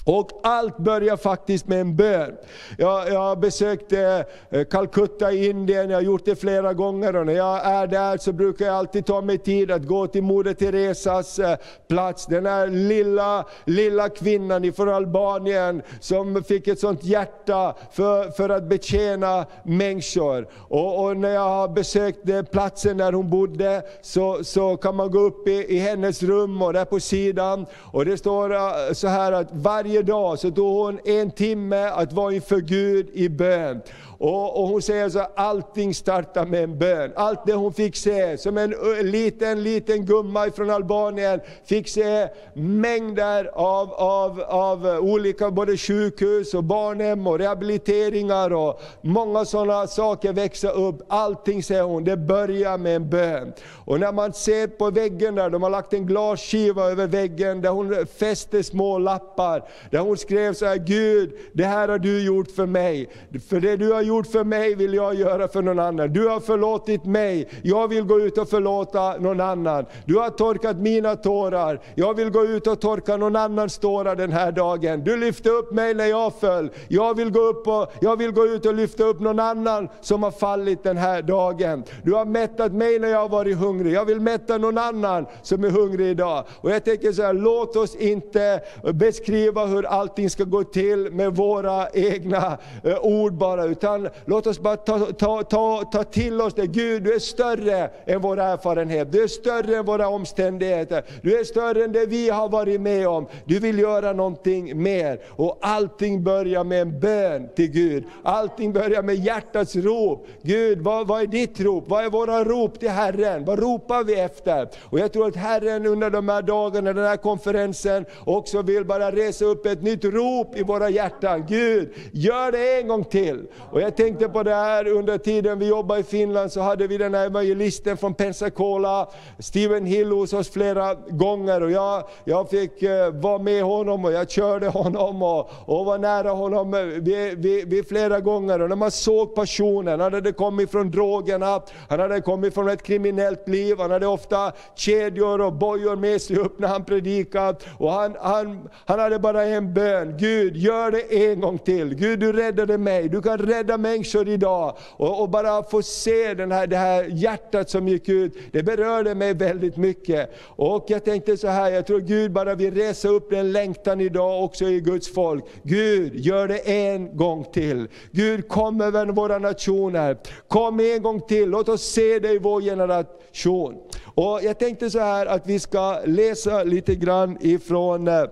Och 0.07 0.31
allt 0.43 0.77
börjar 0.77 1.17
faktiskt 1.17 1.69
med 1.69 1.81
en 1.81 1.97
bön. 1.97 2.37
Jag, 2.79 3.09
jag 3.09 3.41
besökte 3.41 4.25
eh, 4.51 4.65
Calcutta 4.65 5.33
i 5.33 5.49
Indien, 5.49 5.91
jag 5.91 5.97
har 5.97 6.03
gjort 6.03 6.25
det 6.25 6.37
flera 6.37 6.75
gånger 6.75 7.17
och 7.17 7.27
när 7.27 7.33
jag 7.33 7.67
är 7.67 7.87
där 7.87 8.17
så 8.17 8.33
brukar 8.33 8.67
jag 8.67 8.75
alltid 8.75 9.07
ta 9.07 9.21
mig 9.21 9.39
tid 9.39 9.71
att 9.71 9.83
gå 9.87 10.07
till 10.07 10.23
Moder 10.23 10.55
Teresas 10.55 11.39
eh, 11.39 11.57
plats. 11.89 12.27
Den 12.27 12.47
här 12.47 12.67
lilla, 12.67 13.47
lilla 13.65 14.09
kvinnan 14.09 14.65
ifrån 14.65 14.89
Albanien 14.89 15.83
som 16.01 16.45
fick 16.45 16.69
ett 16.69 16.81
sånt 16.81 17.05
hjärta 17.05 17.75
för, 17.93 18.31
för 18.31 18.49
att 18.49 18.69
betjäna 18.69 19.47
människor. 19.63 20.49
Och, 20.53 21.05
och 21.05 21.17
när 21.17 21.35
jag 21.35 21.49
har 21.49 21.69
besökt 21.69 22.29
eh, 22.29 22.43
platsen 22.43 22.97
där 22.97 23.13
hon 23.13 23.31
bodde 23.31 23.83
så, 24.03 24.45
så 24.45 24.77
kan 24.77 24.97
man 24.97 25.11
gå 25.11 25.19
upp 25.19 25.49
i, 25.49 25.77
i 25.77 25.79
hennes 25.79 26.23
rum 26.23 26.63
och 26.63 26.73
där 26.73 26.85
på 26.85 27.01
sidan, 27.01 27.67
och 27.93 28.05
det 28.05 28.17
står 28.19 28.95
så 28.95 29.09
här 29.09 29.33
att 29.33 29.49
varje 29.53 29.96
varje 29.97 30.03
dag 30.03 30.39
så 30.39 30.51
tog 30.51 30.75
hon 30.75 30.99
en 31.05 31.31
timme 31.31 31.85
att 31.85 32.13
vara 32.13 32.35
inför 32.35 32.61
Gud 32.61 33.09
i 33.13 33.29
bön. 33.29 33.81
Och, 34.19 34.61
och 34.63 34.69
hon 34.69 34.83
säger 34.83 35.09
så 35.09 35.27
allting 35.37 35.95
startar 35.95 36.47
med 36.47 36.65
en 36.65 36.79
bön. 36.79 37.13
Allt 37.17 37.47
det 37.47 37.53
hon 37.53 37.73
fick 37.73 37.97
se, 37.97 38.39
som 38.39 38.59
en 38.59 38.75
liten, 39.03 39.63
liten 39.63 40.07
gumma 40.07 40.51
från 40.51 40.71
Albanien, 40.71 41.41
fick 41.65 41.89
se 41.89 42.29
mängder 42.55 43.51
av, 43.55 43.93
av, 43.93 44.41
av 44.41 44.87
olika 44.87 45.51
både 45.51 45.77
sjukhus 45.77 46.55
och 46.55 46.65
barnhem 46.65 47.27
och 47.27 47.39
rehabiliteringar 47.39 48.53
och 48.53 48.81
många 49.01 49.45
sådana 49.45 49.87
saker 49.87 50.33
växa 50.33 50.71
upp. 50.71 51.03
Allting 51.09 51.63
säger 51.63 51.83
hon, 51.83 52.05
det 52.05 52.17
börjar 52.17 52.79
med 52.79 52.97
en 52.97 53.11
bön. 53.11 53.53
Och 53.85 54.01
när 54.01 54.13
man 54.13 54.33
ser 54.33 54.67
på 54.67 54.91
väggen 54.91 55.35
där, 55.35 55.51
de 55.51 55.63
har 55.63 55.71
lagt 55.71 55.93
en 55.93 56.07
glasskiva 56.07 56.85
över 56.85 57.07
väggen 57.07 57.61
där 57.63 57.71
hon 57.71 58.07
fäste 58.07 58.63
små 58.63 58.99
lappar. 58.99 59.63
Där 59.91 59.99
hon 59.99 60.17
skrev 60.17 60.55
så 60.55 60.67
här, 60.67 60.77
Gud, 60.77 61.33
det 61.53 61.65
här 61.65 61.89
har 61.89 61.99
du 61.99 62.25
gjort 62.25 62.51
för 62.51 62.67
mig. 62.67 63.09
För 63.49 63.61
det 63.61 63.77
du 63.77 63.93
har 63.93 64.03
gjort 64.07 64.27
för 64.27 64.45
mig 64.45 64.75
vill 64.75 64.95
jag 64.95 65.15
göra 65.15 65.49
för 65.49 65.63
någon 65.63 65.79
annan. 65.79 66.13
Du 66.13 66.29
har 66.29 66.41
förlåtit 66.41 67.05
mig, 67.05 67.49
jag 67.63 67.89
vill 67.89 68.05
gå 68.05 68.21
ut 68.21 68.39
och 68.39 68.49
förlåta 68.49 69.17
någon 69.17 69.41
annan. 69.41 69.87
Du 70.05 70.17
har 70.17 70.31
torkat 70.31 70.77
mina 70.77 71.17
tårar, 71.17 71.81
jag 71.95 72.15
vill 72.15 72.31
gå 72.31 72.45
ut 72.45 72.67
och 72.67 72.81
torka 72.81 73.17
någon 73.17 73.37
annans 73.37 73.79
tårar 73.79 74.17
den 74.17 74.33
här 74.33 74.53
dagen. 74.53 75.05
Du 75.05 75.17
lyfte 75.17 75.51
upp 75.51 75.73
mig 75.73 75.95
när 75.95 76.07
jag 76.07 76.35
föll, 76.35 76.71
jag 76.89 77.17
vill 77.17 77.31
gå, 77.31 77.41
upp 77.41 77.69
och, 77.69 77.93
jag 78.01 78.17
vill 78.17 78.31
gå 78.31 78.47
ut 78.47 78.67
och 78.67 78.75
lyfta 78.75 79.05
upp 79.05 79.21
någon 79.21 79.41
annan 79.41 79.89
som 80.01 80.23
har 80.23 80.31
fallit 80.31 80.83
den 80.83 80.97
här 80.97 81.23
dagen. 81.23 81.85
Du 82.03 82.13
har 82.13 82.25
mättat 82.25 82.73
mig 82.73 82.99
när 82.99 83.09
jag 83.09 83.19
har 83.19 83.29
varit 83.29 83.57
hungrig, 83.57 83.93
jag 83.93 84.05
vill 84.05 84.21
mätta 84.21 84.59
någon 84.59 84.79
annan 84.79 85.27
som 85.43 85.65
är 85.65 85.71
hungrig 85.71 86.07
idag. 86.07 86.45
Och 86.61 86.71
jag 86.71 86.85
tänker 86.85 87.13
så 87.13 87.23
här, 87.23 87.33
låt 87.33 87.77
oss 87.77 87.95
inte 87.95 88.61
beskriva 88.95 89.67
hur 89.67 89.87
allting 89.87 90.31
ska 90.31 90.45
gå 90.45 90.65
till 90.65 91.13
med 91.13 91.37
våra 91.37 91.89
egna 91.91 92.59
eh, 92.83 92.99
ord 93.03 93.33
bara, 93.33 93.65
utan 93.65 93.96
låt 94.25 94.47
oss 94.47 94.61
bara 94.61 94.77
ta, 94.77 94.99
ta, 94.99 95.43
ta, 95.43 95.85
ta 95.93 96.05
till 96.05 96.41
oss 96.41 96.55
det. 96.55 96.67
Gud, 96.67 97.03
du 97.03 97.15
är 97.15 97.19
större 97.19 97.91
än 98.07 98.21
vår 98.21 98.41
erfarenhet. 98.41 99.13
Du 99.13 99.23
är 99.23 99.27
större 99.27 99.77
än 99.77 99.85
våra 99.85 100.09
omständigheter. 100.09 101.05
Du 101.23 101.39
är 101.39 101.45
större 101.45 101.85
än 101.85 101.93
det 101.93 102.07
vi 102.07 102.31
har 102.31 102.49
varit 102.49 102.81
med 102.81 103.09
om. 103.09 103.27
Du 103.45 103.59
vill 103.59 103.79
göra 103.79 104.13
någonting 104.13 104.83
mer. 104.83 105.21
Och 105.29 105.59
allting 105.61 106.25
börjar 106.25 106.65
med 106.65 106.83
en 106.83 107.01
bön 107.01 107.49
till 107.57 107.71
Gud. 107.71 108.05
Allting 108.23 108.73
börjar 108.73 109.03
med 109.03 109.15
hjärtats 109.15 109.77
rop. 109.77 110.27
Gud, 110.43 110.79
vad, 110.81 111.07
vad 111.07 111.23
är 111.23 111.27
ditt 111.27 111.61
rop? 111.61 111.85
Vad 111.89 112.05
är 112.05 112.11
våra 112.11 112.45
rop 112.45 112.81
till 112.81 112.91
Herren? 112.91 113.45
Vad 113.45 113.59
ropar 113.59 114.05
vi 114.05 114.21
efter? 114.21 114.69
Och 114.83 114.99
jag 114.99 115.13
tror 115.13 115.29
att 115.29 115.37
Herren 115.37 115.87
under 115.87 116.11
de 116.11 116.29
här 116.29 116.43
dagarna, 116.43 116.93
den 116.93 117.05
här 117.05 117.17
konferensen, 117.17 118.05
också 118.25 118.63
vill 118.63 118.85
bara 118.85 119.13
resa 119.13 119.45
upp 119.45 119.67
ett 119.67 119.83
nytt 119.83 120.05
rop 120.05 120.57
i 120.57 120.63
våra 120.63 120.91
hjärtan. 120.91 121.45
Gud, 121.49 121.95
gör 122.13 122.53
det 122.53 122.81
en 122.81 122.89
gång 122.89 123.05
till. 123.05 123.47
Och 123.71 123.81
jag 123.87 123.97
tänkte 123.97 124.29
på 124.29 124.43
det 124.43 124.55
här 124.55 124.89
under 124.89 125.19
tiden 125.19 125.59
vi 125.59 125.67
jobbade 125.67 126.01
i 126.01 126.03
Finland, 126.03 126.53
så 126.53 126.61
hade 126.61 126.87
vi 126.87 126.99
den 126.99 127.15
här 127.15 127.27
evangelisten 127.27 127.97
från 127.97 128.15
Pensacola, 128.15 129.09
Steven 129.39 129.87
Hill 129.87 130.13
hos 130.13 130.33
oss 130.33 130.51
flera 130.51 130.95
gånger. 130.95 131.63
Och 131.63 131.71
jag, 131.71 132.05
jag 132.25 132.51
fick 132.51 132.83
eh, 132.83 133.11
vara 133.11 133.39
med 133.39 133.63
honom 133.63 134.05
och 134.05 134.13
jag 134.13 134.31
körde 134.31 134.69
honom 134.69 135.23
och, 135.23 135.51
och 135.65 135.85
var 135.85 135.99
nära 135.99 136.31
honom 136.31 136.75
eh, 136.75 136.81
vid, 136.81 137.39
vid, 137.39 137.69
vid 137.69 137.89
flera 137.89 138.21
gånger. 138.21 138.63
Och 138.63 138.69
när 138.69 138.77
man 138.77 138.91
såg 138.91 139.35
passionen, 139.35 140.01
han 140.01 140.15
hade 140.15 140.33
kommit 140.33 140.71
från 140.71 140.91
drogerna, 140.91 141.63
han 141.89 142.01
hade 142.01 142.21
kommit 142.21 142.55
från 142.55 142.69
ett 142.69 142.83
kriminellt 142.83 143.49
liv, 143.49 143.77
han 143.79 143.91
hade 143.91 144.07
ofta 144.07 144.53
kedjor 144.75 145.41
och 145.41 145.53
bojor 145.53 145.97
med 145.97 146.23
sig 146.23 146.37
upp 146.37 146.59
när 146.59 146.69
han 146.69 146.85
predikade. 146.85 147.59
Och 147.79 147.93
han, 147.93 148.17
han, 148.21 148.69
han 148.87 148.99
hade 148.99 149.19
bara 149.19 149.45
en 149.45 149.75
bön, 149.75 150.17
Gud 150.19 150.57
gör 150.57 150.91
det 150.91 151.31
en 151.31 151.41
gång 151.41 151.59
till. 151.59 151.95
Gud 151.95 152.21
du 152.21 152.33
räddade 152.33 152.79
mig, 152.79 153.09
du 153.09 153.23
kan 153.23 153.39
rädda 153.39 153.76
människor 153.79 154.29
idag. 154.29 154.77
Och, 154.97 155.23
och, 155.23 155.29
bara 155.29 155.63
få 155.63 155.83
se 155.83 156.35
den 156.35 156.53
här, 156.53 156.67
det 156.67 156.77
här 156.77 157.05
hjärtat 157.05 157.71
som 157.71 157.89
gick 157.89 158.09
ut, 158.09 158.39
det 158.53 158.63
berörde 158.63 159.15
mig 159.15 159.35
väldigt 159.35 159.77
mycket. 159.77 160.31
Och 160.43 160.85
jag 160.89 161.05
tänkte 161.05 161.37
så 161.37 161.49
här, 161.49 161.71
jag 161.71 161.87
tror 161.87 162.01
Gud 162.01 162.33
bara 162.33 162.55
vill 162.55 162.75
resa 162.75 163.09
upp 163.09 163.31
den 163.31 163.53
längtan 163.53 164.01
idag 164.01 164.45
också 164.45 164.65
i 164.65 164.81
Guds 164.81 165.15
folk. 165.15 165.45
Gud, 165.63 166.13
gör 166.15 166.49
det 166.49 166.59
en 166.59 167.17
gång 167.17 167.45
till. 167.53 167.89
Gud, 168.11 168.49
kom 168.49 168.81
över 168.81 169.07
våra 169.07 169.39
nationer. 169.39 170.17
Kom 170.49 170.81
en 170.81 171.03
gång 171.03 171.21
till, 171.21 171.49
låt 171.49 171.69
oss 171.69 171.83
se 171.83 172.19
dig 172.19 172.35
i 172.35 172.39
vår 172.39 172.61
generation. 172.61 173.75
Och 174.15 174.41
jag 174.43 174.59
tänkte 174.59 174.91
så 174.91 174.99
här 174.99 175.27
att 175.27 175.47
vi 175.47 175.59
ska 175.59 176.01
läsa 176.05 176.63
lite 176.63 176.95
grann 176.95 177.39
ifrån 177.41 178.09
eh, 178.09 178.25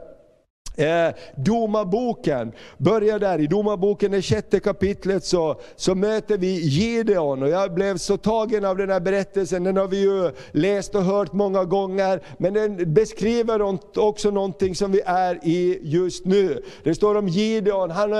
eh, 0.76 1.08
domarboken 1.36 2.52
börja 2.78 3.18
där, 3.18 3.40
i 3.40 3.46
Domarboken, 3.46 4.10
det 4.10 4.22
sjätte 4.22 4.60
kapitlet, 4.60 5.24
så, 5.24 5.60
så 5.76 5.94
möter 5.94 6.38
vi 6.38 6.60
Gideon. 6.60 7.42
Och 7.42 7.48
jag 7.48 7.74
blev 7.74 7.96
så 7.96 8.16
tagen 8.16 8.64
av 8.64 8.76
den 8.76 8.90
här 8.90 9.00
berättelsen, 9.00 9.64
den 9.64 9.76
har 9.76 9.88
vi 9.88 10.00
ju 10.00 10.30
läst 10.52 10.94
och 10.94 11.02
hört 11.02 11.32
många 11.32 11.64
gånger, 11.64 12.20
men 12.38 12.54
den 12.54 12.94
beskriver 12.94 13.78
också 13.96 14.30
någonting 14.30 14.74
som 14.74 14.92
vi 14.92 15.00
är 15.06 15.38
i 15.42 15.78
just 15.82 16.24
nu. 16.24 16.62
Det 16.82 16.94
står 16.94 17.14
om 17.14 17.28
Gideon, 17.28 17.90
han 17.90 18.12
eh, 18.12 18.18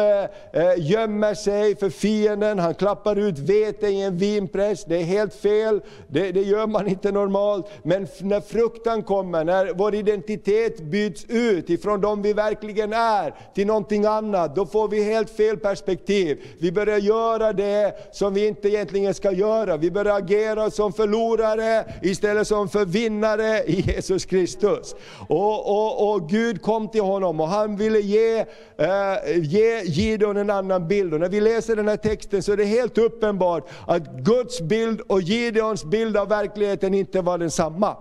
eh 0.52 0.74
gömmer 0.78 1.34
sig 1.34 1.76
för 1.76 1.90
fienden, 1.90 2.58
han 2.58 2.74
klappar 2.74 3.16
ut 3.16 3.38
vete 3.38 3.86
i 3.86 4.02
en 4.02 4.18
vinpress, 4.18 4.84
det 4.84 4.96
är 4.96 5.04
helt 5.04 5.34
fel, 5.34 5.80
det, 6.08 6.32
det 6.32 6.42
gör 6.42 6.66
man 6.66 6.88
inte 6.88 7.12
normalt. 7.12 7.66
Men 7.82 8.06
när 8.20 8.40
fruktan 8.40 9.02
kommer, 9.02 9.44
när 9.44 9.72
vår 9.74 9.94
identitet 9.94 10.80
byts 10.80 11.24
ut 11.28 11.70
ifrån 11.70 12.00
de 12.00 12.22
vi 12.22 12.32
verkligen 12.44 12.92
är 12.92 13.34
till 13.54 13.66
någonting 13.66 14.04
annat, 14.04 14.56
då 14.56 14.66
får 14.66 14.88
vi 14.88 15.04
helt 15.04 15.30
fel 15.30 15.56
perspektiv. 15.56 16.38
Vi 16.60 16.72
börjar 16.72 16.98
göra 16.98 17.52
det 17.52 17.94
som 18.12 18.34
vi 18.34 18.46
inte 18.46 18.68
egentligen 18.68 19.14
ska 19.14 19.32
göra. 19.32 19.76
Vi 19.76 19.90
börjar 19.90 20.18
agera 20.18 20.70
som 20.70 20.92
förlorare 20.92 21.84
istället 22.02 22.46
som 22.46 22.68
för 22.68 22.84
vinnare 22.84 23.62
i 23.64 23.80
Jesus 23.80 24.24
Kristus. 24.24 24.94
Och, 25.28 25.70
och, 25.70 26.14
och 26.14 26.28
Gud 26.28 26.62
kom 26.62 26.88
till 26.88 27.02
honom 27.02 27.40
och 27.40 27.48
han 27.48 27.76
ville 27.76 27.98
ge, 27.98 28.38
eh, 28.78 29.36
ge 29.36 29.82
Gideon 29.84 30.36
en 30.36 30.50
annan 30.50 30.88
bild. 30.88 31.14
Och 31.14 31.20
när 31.20 31.28
vi 31.28 31.40
läser 31.40 31.76
den 31.76 31.88
här 31.88 31.96
texten 31.96 32.42
så 32.42 32.52
är 32.52 32.56
det 32.56 32.64
helt 32.64 32.98
uppenbart 32.98 33.68
att 33.86 34.16
Guds 34.16 34.60
bild 34.60 35.00
och 35.00 35.22
Gideons 35.22 35.84
bild 35.84 36.16
av 36.16 36.28
verkligheten 36.28 36.94
inte 36.94 37.20
var 37.20 37.38
densamma. 37.38 37.96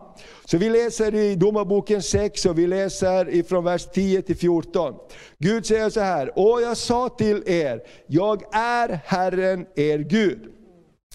Så 0.45 0.57
vi 0.57 0.69
läser 0.69 1.15
i 1.15 1.35
Domarboken 1.35 2.01
6 2.01 2.45
och 2.45 2.59
vi 2.59 2.67
läser 2.67 3.29
ifrån 3.29 3.63
vers 3.63 3.85
10 3.93 4.21
till 4.21 4.32
14. 4.35 4.95
Gud 5.37 5.65
säger 5.65 5.89
så 5.89 5.99
här, 5.99 6.39
och 6.39 6.61
jag 6.61 6.77
sa 6.77 7.09
till 7.09 7.43
er, 7.45 7.81
jag 8.07 8.43
är 8.55 8.99
Herren 9.05 9.65
er 9.75 9.97
Gud. 9.97 10.49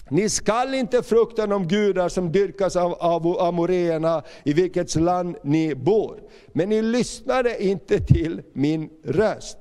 Ni 0.09 0.29
skall 0.29 0.73
inte 0.73 1.03
frukta 1.03 1.47
de 1.47 1.67
gudar 1.67 2.09
som 2.09 2.31
dyrkas 2.31 2.75
av, 2.75 2.93
av 2.93 3.41
amoreerna 3.41 4.23
i 4.43 4.53
vilket 4.53 4.95
land 4.95 5.35
ni 5.43 5.75
bor. 5.75 6.19
Men 6.53 6.69
ni 6.69 6.81
lyssnade 6.81 7.63
inte 7.63 7.99
till 7.99 8.41
min 8.53 8.89
röst. 9.03 9.57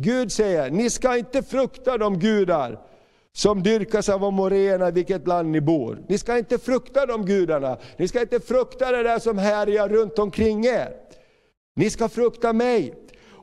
Gud 0.00 0.32
säger, 0.32 0.70
ni 0.70 0.90
ska 0.90 1.16
inte 1.16 1.42
frukta 1.42 1.98
de 1.98 2.18
gudar 2.18 2.78
som 3.32 3.62
dyrkas 3.62 4.08
av 4.08 4.24
amoréerna 4.24 4.88
i 4.88 4.92
vilket 4.92 5.28
land 5.28 5.50
ni 5.50 5.60
bor. 5.60 5.98
Ni 6.08 6.18
ska 6.18 6.38
inte 6.38 6.58
frukta 6.58 7.06
de 7.06 7.24
gudarna. 7.24 7.78
Ni 7.96 8.08
ska 8.08 8.20
inte 8.20 8.40
frukta 8.40 8.92
det 8.92 9.02
där 9.02 9.18
som 9.18 9.38
härjar 9.38 9.88
runt 9.88 10.18
omkring 10.18 10.66
er. 10.66 10.96
Ni 11.76 11.90
ska 11.90 12.08
frukta 12.08 12.52
mig. 12.52 12.94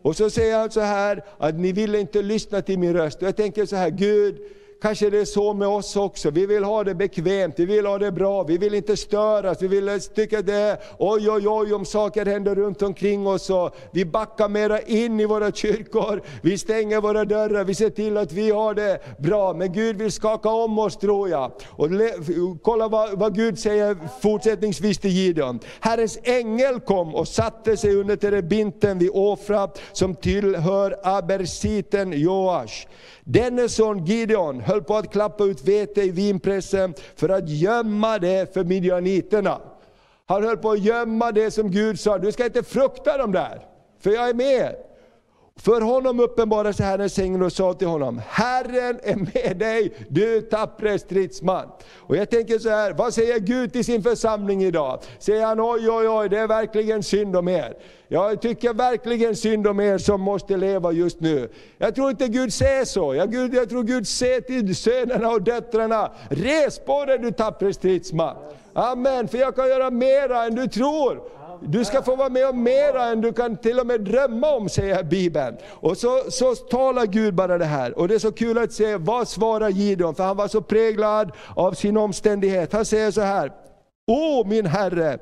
Och 0.02 0.16
så 0.16 0.30
säger 0.30 0.60
han 0.60 0.72
så 0.72 0.82
här, 0.82 1.24
att 1.38 1.56
ni 1.56 1.72
vill 1.72 1.96
inte 1.96 2.22
lyssna 2.22 2.62
till 2.62 2.80
min 2.80 2.94
röst. 2.94 3.22
Och 3.22 3.28
jag 3.28 3.36
tänker 3.36 3.66
så 3.66 3.76
här, 3.76 3.90
Gud, 3.90 4.40
Kanske 4.82 5.10
det 5.10 5.20
är 5.20 5.26
så 5.26 5.54
med 5.54 5.68
oss 5.68 5.96
också. 5.96 6.30
Vi 6.30 6.46
vill 6.46 6.64
ha 6.64 6.84
det 6.84 6.96
bekvämt, 6.96 7.54
vi 7.58 7.66
vill 7.66 7.86
ha 7.86 7.98
det 7.98 8.12
bra, 8.12 8.44
vi 8.44 8.58
vill 8.58 8.74
inte 8.74 8.98
störas. 8.98 9.62
Vi 9.62 9.68
vill 9.68 10.00
tycka 10.16 10.42
det 10.42 10.54
är 10.54 10.78
oj, 11.00 11.30
oj, 11.32 11.48
oj 11.48 11.74
om 11.74 11.86
saker 11.86 12.26
händer 12.26 12.56
runt 12.56 12.82
omkring 12.82 13.28
oss. 13.28 13.50
Och 13.50 13.76
vi 13.92 14.06
backar 14.06 14.50
mera 14.50 14.82
in 14.82 15.20
i 15.20 15.26
våra 15.26 15.52
kyrkor, 15.52 16.22
vi 16.42 16.58
stänger 16.58 17.02
våra 17.02 17.26
dörrar, 17.26 17.64
vi 17.64 17.76
ser 17.76 17.90
till 17.90 18.18
att 18.18 18.32
vi 18.32 18.52
har 18.52 18.74
det 18.74 19.00
bra. 19.20 19.54
Men 19.54 19.74
Gud 19.74 19.98
vill 19.98 20.12
skaka 20.12 20.50
om 20.50 20.80
oss 20.80 20.98
tror 20.98 21.30
jag. 21.30 21.52
Och 21.70 21.90
kolla 22.62 22.88
vad, 22.88 23.20
vad 23.20 23.36
Gud 23.36 23.60
säger 23.60 23.98
fortsättningsvis 24.22 24.98
till 24.98 25.12
Gideon. 25.12 25.60
Herrens 25.80 26.20
ängel 26.24 26.80
kom 26.80 27.16
och 27.16 27.28
satte 27.28 27.78
sig 27.78 27.96
under 27.96 28.16
terebinten 28.16 29.00
vid 29.00 29.10
Ofra 29.14 29.70
som 29.92 30.16
tillhör 30.16 30.96
abersiten 31.04 32.14
Joash. 32.22 32.88
Denne 33.30 33.70
son 33.70 34.06
Gideon 34.06 34.62
höll 34.62 34.84
på 34.84 34.96
att 34.96 35.12
klappa 35.12 35.44
ut 35.44 35.64
vete 35.64 36.02
i 36.02 36.12
vinpressen 36.12 36.94
för 37.16 37.30
att 37.30 37.50
gömma 37.50 38.20
det 38.20 38.54
för 38.54 38.64
midjaniterna. 38.64 39.62
Han 40.26 40.44
höll 40.44 40.58
på 40.58 40.72
att 40.72 40.80
gömma 40.84 41.32
det 41.32 41.52
som 41.52 41.72
Gud 41.72 42.00
sa, 42.00 42.18
du 42.18 42.32
ska 42.32 42.46
inte 42.46 42.64
frukta 42.64 43.18
dem 43.18 43.32
där, 43.32 43.66
för 44.00 44.10
jag 44.10 44.30
är 44.30 44.34
med. 44.34 44.76
För 45.62 45.82
honom 45.82 46.20
uppenbarade 46.20 46.74
sig 46.74 46.86
Herrens 46.86 47.20
ängel 47.20 47.44
och 47.44 47.54
sa 47.54 47.74
till 47.74 47.88
honom, 47.88 48.22
Herren 48.28 49.00
är 49.04 49.16
med 49.16 49.58
dig, 49.58 49.94
du 50.10 50.42
tappre 50.42 51.00
stridsman. 51.00 51.66
Och 51.96 52.18
jag 52.18 52.30
tänker 52.30 52.60
så 52.60 52.70
här, 52.70 52.94
vad 52.94 53.14
säger 53.14 53.40
Gud 53.40 53.74
till 53.74 53.86
sin 53.86 54.04
församling 54.04 54.64
idag? 54.64 55.00
Säger 55.20 55.46
han, 55.46 55.60
oj 55.60 55.90
oj 55.90 56.10
oj, 56.10 56.30
det 56.30 56.40
är 56.40 56.48
verkligen 56.48 57.04
synd 57.04 57.36
om 57.36 57.48
er. 57.48 57.74
Jag 58.08 58.42
tycker 58.42 58.74
verkligen 58.74 59.36
synd 59.36 59.68
om 59.68 59.80
er 59.80 59.98
som 59.98 60.22
måste 60.22 60.58
leva 60.58 60.92
just 60.92 61.20
nu. 61.20 61.50
Jag 61.78 61.96
tror 61.96 62.10
inte 62.10 62.28
Gud 62.28 62.54
säger 62.54 62.86
så. 62.86 63.16
Jag, 63.16 63.32
Gud, 63.32 63.54
jag 63.54 63.70
tror 63.70 63.84
Gud 63.84 64.08
säger 64.08 64.42
till 64.42 64.76
sönerna 64.76 65.30
och 65.30 65.42
döttrarna, 65.42 66.12
res 66.30 66.80
på 66.80 67.06
dig 67.06 67.18
du 67.18 67.32
tappre 67.32 67.74
stridsman. 67.74 68.36
Amen, 68.74 69.28
för 69.28 69.38
jag 69.38 69.56
kan 69.56 69.68
göra 69.68 69.90
mera 69.90 70.46
än 70.46 70.56
du 70.56 70.68
tror. 70.68 71.22
Du 71.62 71.86
ska 71.86 72.02
få 72.02 72.16
vara 72.16 72.30
med 72.30 72.50
om 72.50 72.64
mera 72.64 73.06
än 73.06 73.22
du 73.22 73.34
kan 73.34 73.58
till 73.58 73.80
och 73.80 73.88
med 73.88 74.02
drömma 74.02 74.56
om, 74.56 74.70
säger 74.70 75.04
Bibeln. 75.04 75.58
Och 75.70 75.98
så, 75.98 76.32
så 76.32 76.56
talar 76.56 77.06
Gud 77.06 77.34
bara 77.34 77.58
det 77.58 77.66
här. 77.66 78.00
Och 78.00 78.08
det 78.08 78.16
är 78.16 78.20
så 78.20 78.32
kul 78.32 78.58
att 78.58 78.72
se, 78.72 78.98
vad 78.98 79.28
svarar 79.28 79.70
Gideon? 79.70 80.16
För 80.16 80.24
han 80.24 80.38
var 80.38 80.48
så 80.48 80.62
präglad 80.62 81.32
av 81.56 81.72
sin 81.72 81.98
omständighet. 81.98 82.74
Han 82.74 82.86
säger 82.86 83.12
så 83.12 83.22
här, 83.22 83.52
Åh 84.12 84.48
min 84.48 84.66
Herre, 84.66 85.20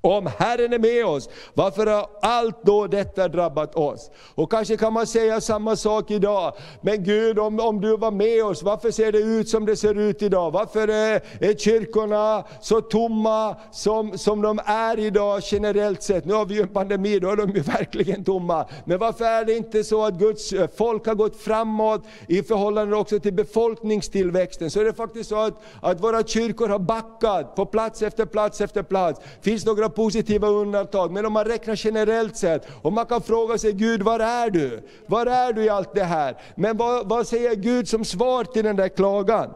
om 0.00 0.30
Herren 0.38 0.72
är 0.72 0.78
med 0.78 1.06
oss, 1.06 1.28
varför 1.54 1.86
har 1.86 2.06
allt 2.22 2.62
då 2.62 2.86
detta 2.86 3.28
drabbat 3.28 3.74
oss? 3.74 4.10
Och 4.34 4.50
kanske 4.50 4.76
kan 4.76 4.92
man 4.92 5.06
säga 5.06 5.40
samma 5.40 5.76
sak 5.76 6.10
idag. 6.10 6.52
Men 6.80 7.04
Gud, 7.04 7.38
om, 7.38 7.60
om 7.60 7.80
du 7.80 7.96
var 7.96 8.10
med 8.10 8.44
oss, 8.44 8.62
varför 8.62 8.90
ser 8.90 9.12
det 9.12 9.18
ut 9.18 9.48
som 9.48 9.66
det 9.66 9.76
ser 9.76 9.98
ut 9.98 10.22
idag? 10.22 10.50
Varför 10.50 10.88
är, 10.88 11.22
är 11.40 11.54
kyrkorna 11.54 12.44
så 12.60 12.80
tomma 12.80 13.56
som, 13.72 14.18
som 14.18 14.42
de 14.42 14.60
är 14.64 14.98
idag 14.98 15.40
generellt 15.44 16.02
sett? 16.02 16.24
Nu 16.24 16.34
har 16.34 16.46
vi 16.46 16.54
ju 16.54 16.60
en 16.62 16.68
pandemi, 16.68 17.18
då 17.18 17.30
är 17.30 17.36
de 17.36 17.50
ju 17.50 17.60
verkligen 17.60 18.24
tomma. 18.24 18.66
Men 18.84 18.98
varför 18.98 19.24
är 19.24 19.44
det 19.44 19.56
inte 19.56 19.84
så 19.84 20.04
att 20.04 20.14
Guds 20.14 20.52
eh, 20.52 20.68
folk 20.76 21.06
har 21.06 21.14
gått 21.14 21.36
framåt 21.36 22.04
i 22.28 22.42
förhållande 22.42 22.96
också 22.96 23.20
till 23.20 23.32
befolkningstillväxten? 23.34 24.70
Så 24.70 24.80
är 24.80 24.84
det 24.84 24.94
faktiskt 24.94 25.28
så 25.28 25.36
att, 25.36 25.54
att 25.80 26.00
våra 26.00 26.22
kyrkor 26.22 26.68
har 26.68 26.78
backat 26.78 27.56
på 27.56 27.66
plats 27.66 28.02
efter 28.02 28.26
plats 28.26 28.60
efter 28.60 28.82
plats. 28.82 29.20
Finns 29.40 29.64
några 29.76 29.88
positiva 29.88 30.48
undantag, 30.48 31.12
men 31.12 31.26
om 31.26 31.32
man 31.32 31.44
räknar 31.44 31.74
generellt 31.76 32.36
sett, 32.36 32.68
och 32.82 32.92
man 32.92 33.06
kan 33.06 33.22
fråga 33.22 33.58
sig, 33.58 33.72
Gud 33.72 34.02
var 34.02 34.20
är 34.20 34.50
du? 34.50 34.82
Var 35.06 35.26
är 35.26 35.52
du 35.52 35.64
i 35.64 35.68
allt 35.68 35.94
det 35.94 36.04
här? 36.04 36.36
Men 36.54 36.76
vad, 36.76 37.08
vad 37.08 37.26
säger 37.26 37.54
Gud 37.54 37.88
som 37.88 38.04
svar 38.04 38.44
till 38.44 38.64
den 38.64 38.76
där 38.76 38.88
klagan? 38.88 39.50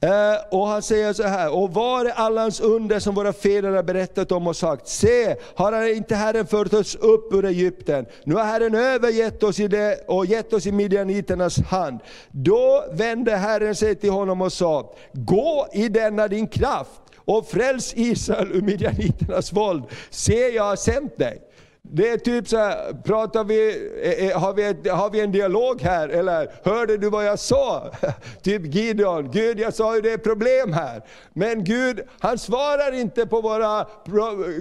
Eh, 0.00 0.58
och 0.58 0.66
han 0.66 0.82
säger 0.82 1.12
så 1.12 1.22
här, 1.22 1.54
och 1.54 1.74
var 1.74 2.04
är 2.04 2.10
alla 2.10 2.40
hans 2.40 2.60
under 2.60 2.98
som 2.98 3.14
våra 3.14 3.32
fäder 3.32 3.70
har 3.70 3.82
berättat 3.82 4.32
om 4.32 4.46
och 4.46 4.56
sagt, 4.56 4.88
se, 4.88 5.36
har 5.54 5.72
han 5.72 5.88
inte 5.88 6.14
Herren 6.14 6.46
fört 6.46 6.72
oss 6.72 6.94
upp 6.94 7.34
ur 7.34 7.44
Egypten? 7.44 8.06
Nu 8.24 8.34
har 8.34 8.44
Herren 8.44 8.74
övergett 8.74 9.42
oss 9.42 9.60
i 9.60 9.68
det 9.68 10.04
och 10.08 10.26
gett 10.26 10.52
oss 10.52 10.66
i 10.66 10.72
midjaniternas 10.72 11.58
hand. 11.58 12.00
Då 12.30 12.84
vände 12.92 13.36
Herren 13.36 13.74
sig 13.74 13.94
till 13.94 14.10
honom 14.10 14.42
och 14.42 14.52
sa, 14.52 14.94
gå 15.12 15.68
i 15.72 15.88
denna 15.88 16.28
din 16.28 16.48
kraft 16.48 17.00
och 17.28 17.46
fräls 17.46 17.92
Israel 17.96 18.52
ur 18.52 18.62
midjaniternas 18.62 19.52
våld. 19.52 19.84
Se, 20.10 20.48
jag 20.48 20.64
har 20.64 20.76
sänt 20.76 21.18
dig. 21.18 21.42
Det 21.82 22.08
är 22.08 22.18
typ 22.18 22.48
så 22.48 22.56
här, 22.56 23.02
pratar 23.04 23.44
vi, 23.44 23.88
eh, 24.02 24.28
eh, 24.28 24.40
har, 24.40 24.54
vi 24.54 24.64
ett, 24.64 24.90
har 24.90 25.10
vi 25.10 25.20
en 25.20 25.32
dialog 25.32 25.82
här? 25.82 26.08
Eller 26.08 26.52
hörde 26.64 26.96
du 26.96 27.10
vad 27.10 27.24
jag 27.24 27.38
sa? 27.38 27.90
typ 28.42 28.74
Gideon, 28.74 29.30
Gud 29.30 29.60
jag 29.60 29.74
sa 29.74 29.94
ju 29.94 30.00
det 30.00 30.12
är 30.12 30.18
problem 30.18 30.72
här. 30.72 31.02
Men 31.32 31.64
Gud, 31.64 32.00
han 32.18 32.38
svarar 32.38 32.94
inte 32.94 33.26
på 33.26 33.40
våra 33.40 33.86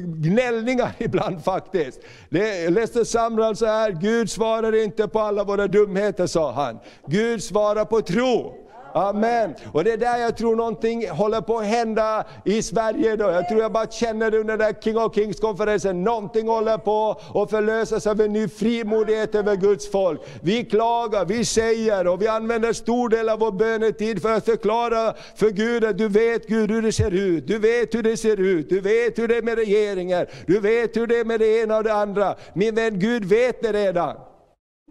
gnällningar 0.05 0.91
ibland 0.97 1.43
faktiskt. 1.43 1.99
Jag 2.29 2.73
läste 2.73 3.05
Samral 3.05 3.55
så 3.55 3.65
här, 3.65 3.91
Gud 3.91 4.31
svarar 4.31 4.83
inte 4.83 5.07
på 5.07 5.19
alla 5.19 5.43
våra 5.43 5.67
dumheter 5.67 6.27
sa 6.27 6.51
han. 6.51 6.79
Gud 7.07 7.43
svarar 7.43 7.85
på 7.85 8.01
tro. 8.01 8.66
Amen. 8.93 9.55
Och 9.73 9.83
det 9.83 9.91
är 9.91 9.97
där 9.97 10.17
jag 10.17 10.37
tror 10.37 10.55
någonting 10.55 11.09
håller 11.09 11.41
på 11.41 11.57
att 11.57 11.65
hända 11.65 12.25
i 12.45 12.61
Sverige 12.61 13.13
idag. 13.13 13.33
Jag 13.33 13.49
tror 13.49 13.61
jag 13.61 13.71
bara 13.71 13.87
känner 13.87 14.31
det 14.31 14.37
under 14.39 14.57
den 14.57 14.67
där 14.67 14.81
King 14.81 14.97
of 14.97 15.15
Kings 15.15 15.39
konferensen. 15.39 16.03
Någonting 16.03 16.47
håller 16.47 16.77
på 16.77 17.21
att 17.33 17.49
förlösas 17.49 18.07
av 18.07 18.21
en 18.21 18.33
ny 18.33 18.47
frimodighet 18.47 19.35
över 19.35 19.55
Guds 19.55 19.91
folk. 19.91 20.21
Vi 20.41 20.65
klagar, 20.65 21.25
vi 21.25 21.45
säger 21.45 22.07
och 22.07 22.21
vi 22.21 22.27
använder 22.27 22.73
stor 22.73 23.09
del 23.09 23.29
av 23.29 23.39
vår 23.39 23.51
bönetid 23.51 24.21
för 24.21 24.33
att 24.33 24.45
förklara 24.45 25.13
för 25.35 25.49
Gud 25.49 25.85
att 25.85 25.97
du 25.97 26.07
vet 26.07 26.47
Gud 26.47 26.71
hur 26.71 26.81
det 26.81 26.91
ser 26.91 27.11
ut. 27.11 27.47
Du 27.47 27.59
vet 27.59 27.95
hur 27.95 28.03
det 28.03 28.17
ser 28.17 28.39
ut. 28.39 28.69
Du 28.69 28.79
vet 28.81 29.19
hur 29.19 29.27
det 29.27 29.37
är 29.37 29.41
med 29.41 29.57
regeringar. 29.57 30.27
Du 30.47 30.59
vet 30.59 30.97
hur 30.97 31.07
det 31.07 31.19
är 31.19 31.25
med 31.25 31.39
det 31.39 31.61
ena 31.61 31.77
och 31.77 31.83
det 31.83 31.93
andra. 31.93 32.35
Min 32.53 32.75
vän, 32.75 32.99
Gud 32.99 33.25
vet 33.25 33.61
det 33.61 33.73
redan. 33.73 34.15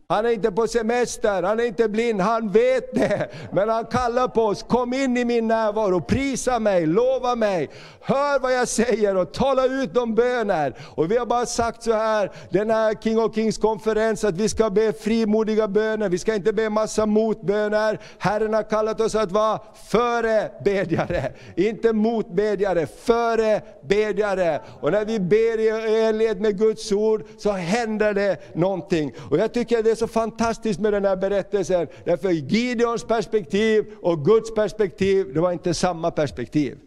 Han 0.09 0.27
är 0.27 0.31
inte 0.31 0.53
på 0.53 0.67
semester, 0.67 1.43
han 1.43 1.61
är 1.61 1.65
inte 1.65 1.89
blind, 1.89 2.21
han 2.21 2.51
vet 2.51 2.95
det. 2.95 3.29
Men 3.53 3.69
han 3.69 3.85
kallar 3.85 4.29
på 4.29 4.43
oss, 4.43 4.63
kom 4.63 4.93
in 4.93 5.17
i 5.17 5.25
min 5.25 5.49
närvaro, 5.49 6.01
prisa 6.01 6.59
mig, 6.59 6.87
lova 6.87 7.35
mig, 7.35 7.71
hör 8.01 8.39
vad 8.39 8.55
jag 8.55 8.69
säger 8.69 9.17
och 9.17 9.33
tala 9.33 9.65
ut 9.67 9.95
de 9.95 10.15
böner. 10.15 10.75
Och 10.95 11.11
vi 11.11 11.17
har 11.17 11.27
bara 11.27 11.47
sagt 11.47 11.83
så 11.83 11.93
här, 11.93 12.33
den 12.51 12.71
här 12.71 12.95
King 12.95 13.19
of 13.19 13.35
Kings 13.35 13.59
konferens, 13.59 14.25
att 14.25 14.37
vi 14.37 14.49
ska 14.49 14.71
be 14.71 14.93
frimodiga 14.93 15.69
böner, 15.69 16.09
vi 16.09 16.19
ska 16.19 16.35
inte 16.35 16.53
be 16.53 16.71
massa 16.71 17.07
motböner. 17.07 18.01
Herren 18.19 18.55
har 18.55 18.63
kallat 18.63 19.01
oss 19.01 19.15
att 19.15 19.33
vara 19.33 19.61
förebedjare, 19.89 21.33
inte 21.57 21.93
motbedjare, 21.93 22.87
förebedjare. 22.87 24.61
Och 24.81 24.93
när 24.93 25.05
vi 25.05 25.21
ber 25.21 25.61
i 25.61 25.99
enlighet 26.05 26.41
med 26.41 26.59
Guds 26.59 26.93
ord 26.93 27.25
så 27.39 27.51
händer 27.53 28.15
det 28.15 28.37
någonting. 28.55 29.13
Och 29.31 29.39
jag 29.39 29.55
tycker 29.55 29.83
det 29.83 29.96
så 29.97 30.07
fantastiskt 30.07 30.81
med 30.81 30.93
den 30.93 31.05
här 31.05 31.17
berättelsen. 31.17 31.87
Därför 32.05 32.31
Gideons 32.31 33.05
perspektiv 33.05 33.85
och 34.03 34.25
Guds 34.25 34.55
perspektiv, 34.55 35.35
det 35.35 35.41
var 35.41 35.53
inte 35.53 35.75
samma 35.75 36.11
perspektiv. 36.11 36.79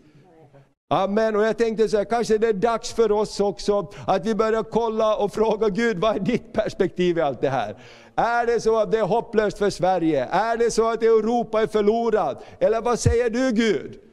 Amen. 0.92 1.36
Och 1.36 1.44
jag 1.44 1.58
tänkte 1.58 1.89
så 1.89 1.98
här, 1.98 2.06
kanske 2.06 2.38
det 2.38 2.48
är 2.48 2.54
dags 2.54 2.94
för 2.94 3.12
oss 3.12 3.39
också 3.39 3.92
att 4.08 4.25
vi 4.25 4.36
börjar 4.36 4.63
kolla 4.63 5.16
och 5.16 5.34
fråga 5.34 5.70
Gud, 5.70 5.98
vad 5.98 6.16
är 6.16 6.20
ditt 6.20 6.54
perspektiv 6.54 7.18
i 7.18 7.22
allt 7.22 7.42
det 7.42 7.50
här? 7.50 7.75
Är 8.16 8.46
det 8.46 8.62
så 8.62 8.80
att 8.80 8.92
det 8.92 8.98
är 8.98 9.04
hopplöst 9.04 9.58
för 9.58 9.70
Sverige? 9.70 10.25
Är 10.25 10.58
det 10.58 10.72
så 10.72 10.92
att 10.92 11.04
Europa 11.04 11.62
är 11.62 11.68
förlorat? 11.68 12.44
Eller 12.60 12.82
vad 12.82 13.00
säger 13.00 13.30
du 13.30 13.51
Gud? 13.51 14.09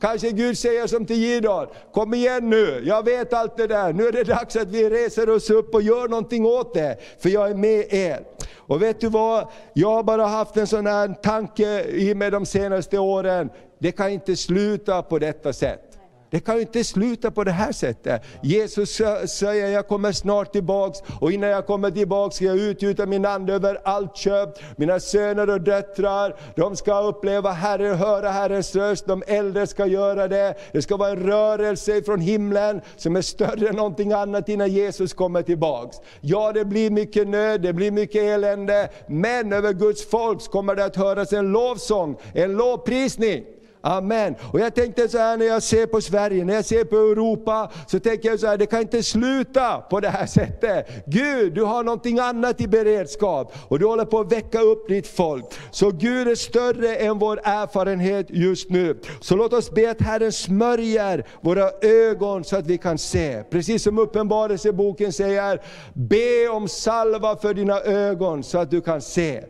Kanske 0.00 0.30
Gud 0.30 0.58
säger 0.58 0.86
som 0.86 1.06
till 1.06 1.16
Gideon, 1.16 1.66
kom 1.92 2.14
igen 2.14 2.50
nu, 2.50 2.82
jag 2.84 3.04
vet 3.04 3.32
allt 3.32 3.56
det 3.56 3.66
där, 3.66 3.92
nu 3.92 4.06
är 4.06 4.12
det 4.12 4.24
dags 4.24 4.56
att 4.56 4.68
vi 4.68 4.90
reser 4.90 5.30
oss 5.30 5.50
upp 5.50 5.74
och 5.74 5.82
gör 5.82 6.08
någonting 6.08 6.46
åt 6.46 6.74
det, 6.74 6.96
för 7.18 7.28
jag 7.28 7.50
är 7.50 7.54
med 7.54 7.84
er. 7.90 8.20
Och 8.56 8.82
vet 8.82 9.00
du 9.00 9.08
vad, 9.08 9.48
jag 9.72 9.90
har 9.90 10.02
bara 10.02 10.26
haft 10.26 10.56
en 10.56 10.66
sån 10.66 10.86
här 10.86 11.08
tanke 11.22 11.84
i 11.84 12.14
mig 12.14 12.30
de 12.30 12.46
senaste 12.46 12.98
åren, 12.98 13.50
det 13.78 13.92
kan 13.92 14.10
inte 14.10 14.36
sluta 14.36 15.02
på 15.02 15.18
detta 15.18 15.52
sätt. 15.52 15.87
Det 16.30 16.40
kan 16.40 16.54
ju 16.54 16.60
inte 16.60 16.84
sluta 16.84 17.30
på 17.30 17.44
det 17.44 17.50
här 17.50 17.72
sättet. 17.72 18.22
Jesus 18.42 19.00
säger, 19.26 19.68
jag 19.68 19.88
kommer 19.88 20.12
snart 20.12 20.52
tillbaks 20.52 20.98
och 21.20 21.32
innan 21.32 21.50
jag 21.50 21.66
kommer 21.66 21.90
tillbaks 21.90 22.36
ska 22.36 22.44
jag 22.44 22.58
utgjuta 22.58 23.06
min 23.06 23.26
ande 23.26 23.54
över 23.54 23.80
allt 23.84 24.16
köpt. 24.16 24.62
Mina 24.76 25.00
söner 25.00 25.50
och 25.50 25.60
döttrar, 25.60 26.36
de 26.56 26.76
ska 26.76 27.00
uppleva 27.00 27.50
Herren, 27.50 27.96
höra 27.96 28.30
Herrens 28.30 28.76
röst, 28.76 29.06
de 29.06 29.22
äldre 29.26 29.66
ska 29.66 29.86
göra 29.86 30.28
det. 30.28 30.54
Det 30.72 30.82
ska 30.82 30.96
vara 30.96 31.10
en 31.10 31.16
rörelse 31.16 32.02
från 32.02 32.20
himlen 32.20 32.80
som 32.96 33.16
är 33.16 33.22
större 33.22 33.68
än 33.68 33.76
någonting 33.76 34.12
annat 34.12 34.48
innan 34.48 34.68
Jesus 34.68 35.14
kommer 35.14 35.42
tillbaks. 35.42 35.96
Ja, 36.20 36.52
det 36.52 36.64
blir 36.64 36.90
mycket 36.90 37.28
nöd, 37.28 37.60
det 37.60 37.72
blir 37.72 37.90
mycket 37.90 38.22
elände, 38.22 38.88
men 39.06 39.52
över 39.52 39.72
Guds 39.72 40.10
folk 40.10 40.50
kommer 40.50 40.74
det 40.74 40.84
att 40.84 40.96
höras 40.96 41.32
en 41.32 41.52
lovsång, 41.52 42.16
en 42.34 42.52
lovprisning. 42.52 43.44
Amen. 43.80 44.34
Och 44.52 44.60
jag 44.60 44.74
tänkte 44.74 45.08
så 45.08 45.18
här 45.18 45.36
när 45.36 45.46
jag 45.46 45.62
ser 45.62 45.86
på 45.86 46.00
Sverige, 46.00 46.44
när 46.44 46.54
jag 46.54 46.64
ser 46.64 46.84
på 46.84 46.96
Europa, 46.96 47.70
så 47.86 48.00
tänker 48.00 48.28
jag 48.28 48.40
så 48.40 48.46
här, 48.46 48.58
det 48.58 48.66
kan 48.66 48.80
inte 48.80 49.02
sluta 49.02 49.78
på 49.78 50.00
det 50.00 50.08
här 50.08 50.26
sättet. 50.26 50.88
Gud, 51.06 51.54
du 51.54 51.64
har 51.64 51.82
någonting 51.84 52.18
annat 52.18 52.60
i 52.60 52.68
beredskap 52.68 53.52
och 53.68 53.78
du 53.78 53.86
håller 53.86 54.04
på 54.04 54.20
att 54.20 54.32
väcka 54.32 54.60
upp 54.60 54.88
ditt 54.88 55.06
folk. 55.06 55.44
Så 55.70 55.90
Gud 55.90 56.28
är 56.28 56.34
större 56.34 56.96
än 56.96 57.18
vår 57.18 57.40
erfarenhet 57.44 58.26
just 58.30 58.70
nu. 58.70 59.00
Så 59.20 59.36
låt 59.36 59.52
oss 59.52 59.70
be 59.70 59.90
att 59.90 60.00
Herren 60.00 60.32
smörjer 60.32 61.26
våra 61.40 61.70
ögon 61.82 62.44
så 62.44 62.56
att 62.56 62.66
vi 62.66 62.78
kan 62.78 62.98
se. 62.98 63.42
Precis 63.50 63.82
som 63.82 63.98
Uppenbarelseboken 63.98 65.12
säger, 65.12 65.62
be 65.94 66.48
om 66.48 66.68
salva 66.68 67.36
för 67.36 67.54
dina 67.54 67.80
ögon 67.80 68.42
så 68.42 68.58
att 68.58 68.70
du 68.70 68.80
kan 68.80 69.00
se. 69.00 69.44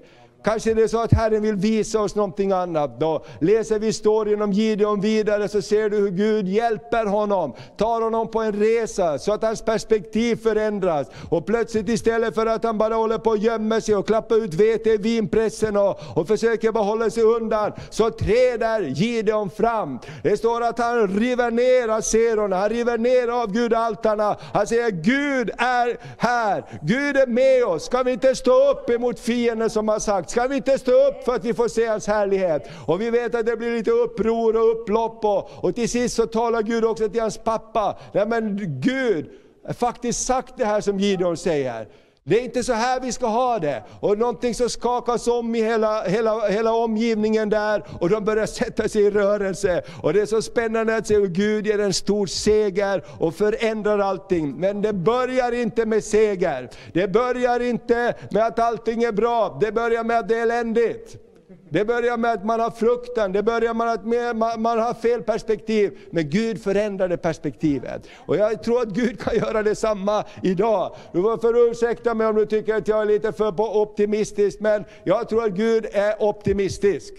Kanske 0.44 0.74
det 0.74 0.82
är 0.82 0.88
så 0.88 1.00
att 1.00 1.12
Herren 1.12 1.42
vill 1.42 1.56
visa 1.56 2.00
oss 2.00 2.14
någonting 2.14 2.52
annat. 2.52 3.00
Då 3.00 3.24
läser 3.40 3.78
vi 3.78 3.86
historien 3.86 4.42
om 4.42 4.52
Gideon 4.52 5.00
vidare 5.00 5.48
så 5.48 5.62
ser 5.62 5.90
du 5.90 5.96
hur 5.96 6.10
Gud 6.10 6.48
hjälper 6.48 7.06
honom, 7.06 7.54
tar 7.76 8.00
honom 8.00 8.30
på 8.30 8.40
en 8.40 8.52
resa 8.52 9.18
så 9.18 9.32
att 9.32 9.42
hans 9.42 9.62
perspektiv 9.62 10.36
förändras. 10.36 11.06
Och 11.28 11.46
plötsligt 11.46 11.88
istället 11.88 12.34
för 12.34 12.46
att 12.46 12.64
han 12.64 12.78
bara 12.78 12.94
håller 12.94 13.18
på 13.18 13.32
att 13.32 13.42
gömma 13.42 13.80
sig 13.80 13.96
och 13.96 14.06
klappa 14.06 14.34
ut 14.34 14.54
vete 14.54 14.90
i 14.90 14.96
vinpressen 14.96 15.76
och, 15.76 16.00
och 16.14 16.28
försöker 16.28 16.72
bara 16.72 16.84
hålla 16.84 17.10
sig 17.10 17.22
undan, 17.22 17.72
så 17.90 18.10
träder 18.10 18.80
Gideon 18.80 19.50
fram. 19.50 19.98
Det 20.22 20.36
står 20.36 20.62
att 20.62 20.78
han 20.78 21.18
river 21.18 21.50
ner 21.50 21.88
aserorna, 21.88 22.56
han 22.56 22.68
river 22.68 22.98
ner 22.98 23.28
avgudaltarna. 23.28 24.36
Han 24.52 24.66
säger 24.66 24.90
Gud 24.90 25.50
är 25.58 25.96
här, 26.18 26.64
Gud 26.82 27.16
är 27.16 27.26
med 27.26 27.64
oss. 27.64 27.84
Ska 27.84 28.02
vi 28.02 28.12
inte 28.12 28.34
stå 28.34 28.70
upp 28.70 28.90
emot 28.90 29.20
fienden 29.20 29.70
som 29.70 29.88
har 29.88 29.98
sagt 29.98 30.27
Ska 30.30 30.46
vi 30.46 30.56
inte 30.56 30.78
stå 30.78 31.08
upp 31.08 31.24
för 31.24 31.34
att 31.34 31.44
vi 31.44 31.54
får 31.54 31.68
se 31.68 31.86
hans 31.86 32.06
härlighet? 32.06 32.70
Och 32.86 33.00
vi 33.00 33.10
vet 33.10 33.34
att 33.34 33.46
det 33.46 33.56
blir 33.56 33.76
lite 33.76 33.90
uppror 33.90 34.56
och 34.56 34.72
upplopp 34.72 35.24
och, 35.24 35.64
och 35.64 35.74
till 35.74 35.88
sist 35.88 36.16
så 36.16 36.26
talar 36.26 36.62
Gud 36.62 36.84
också 36.84 37.08
till 37.08 37.20
hans 37.20 37.38
pappa. 37.38 37.98
Nej 38.12 38.26
men 38.26 38.56
Gud 38.80 39.30
har 39.66 39.72
faktiskt 39.72 40.26
sagt 40.26 40.54
det 40.56 40.64
här 40.64 40.80
som 40.80 40.98
Gideon 40.98 41.36
säger. 41.36 41.88
Det 42.28 42.40
är 42.40 42.44
inte 42.44 42.64
så 42.64 42.72
här 42.72 43.00
vi 43.00 43.12
ska 43.12 43.26
ha 43.26 43.58
det. 43.58 43.82
Och 44.00 44.18
någonting 44.18 44.54
som 44.54 44.70
skakas 44.70 45.28
om 45.28 45.54
i 45.54 45.62
hela, 45.62 46.02
hela, 46.02 46.48
hela 46.48 46.72
omgivningen 46.72 47.50
där 47.50 47.84
och 48.00 48.08
de 48.10 48.24
börjar 48.24 48.46
sätta 48.46 48.88
sig 48.88 49.02
i 49.02 49.10
rörelse. 49.10 49.82
Och 50.02 50.12
det 50.12 50.20
är 50.20 50.26
så 50.26 50.42
spännande 50.42 50.96
att 50.96 51.06
se 51.06 51.14
hur 51.14 51.26
Gud 51.26 51.66
ger 51.66 51.78
en 51.78 51.94
stor 51.94 52.26
seger 52.26 53.04
och 53.18 53.34
förändrar 53.34 53.98
allting. 53.98 54.54
Men 54.60 54.82
det 54.82 54.92
börjar 54.92 55.52
inte 55.52 55.86
med 55.86 56.04
seger. 56.04 56.70
Det 56.92 57.08
börjar 57.08 57.60
inte 57.60 58.14
med 58.30 58.46
att 58.46 58.58
allting 58.58 59.02
är 59.02 59.12
bra. 59.12 59.58
Det 59.60 59.72
börjar 59.72 60.04
med 60.04 60.18
att 60.18 60.28
det 60.28 60.38
är 60.38 60.42
eländigt. 60.42 61.27
Det 61.70 61.84
börjar 61.84 62.16
med 62.16 62.32
att 62.32 62.44
man 62.44 62.60
har 62.60 62.70
fruktan, 62.70 63.32
det 63.32 63.42
börjar 63.42 63.74
med 63.74 63.92
att 63.92 64.60
man 64.60 64.78
har 64.78 64.94
fel 64.94 65.22
perspektiv. 65.22 65.98
Men 66.10 66.30
Gud 66.30 66.62
förändrade 66.62 67.16
perspektivet. 67.16 68.06
Och 68.26 68.36
jag 68.36 68.62
tror 68.62 68.82
att 68.82 68.88
Gud 68.88 69.20
kan 69.20 69.36
göra 69.36 69.62
detsamma 69.62 70.24
idag. 70.42 70.96
Du 71.12 71.22
får 71.22 71.70
ursäkta 71.70 72.14
mig 72.14 72.26
om 72.26 72.36
du 72.36 72.46
tycker 72.46 72.74
att 72.74 72.88
jag 72.88 73.02
är 73.02 73.06
lite 73.06 73.32
för 73.32 73.60
optimistisk, 73.76 74.60
men 74.60 74.84
jag 75.04 75.28
tror 75.28 75.44
att 75.44 75.50
Gud 75.52 75.86
är 75.92 76.22
optimistisk. 76.22 77.14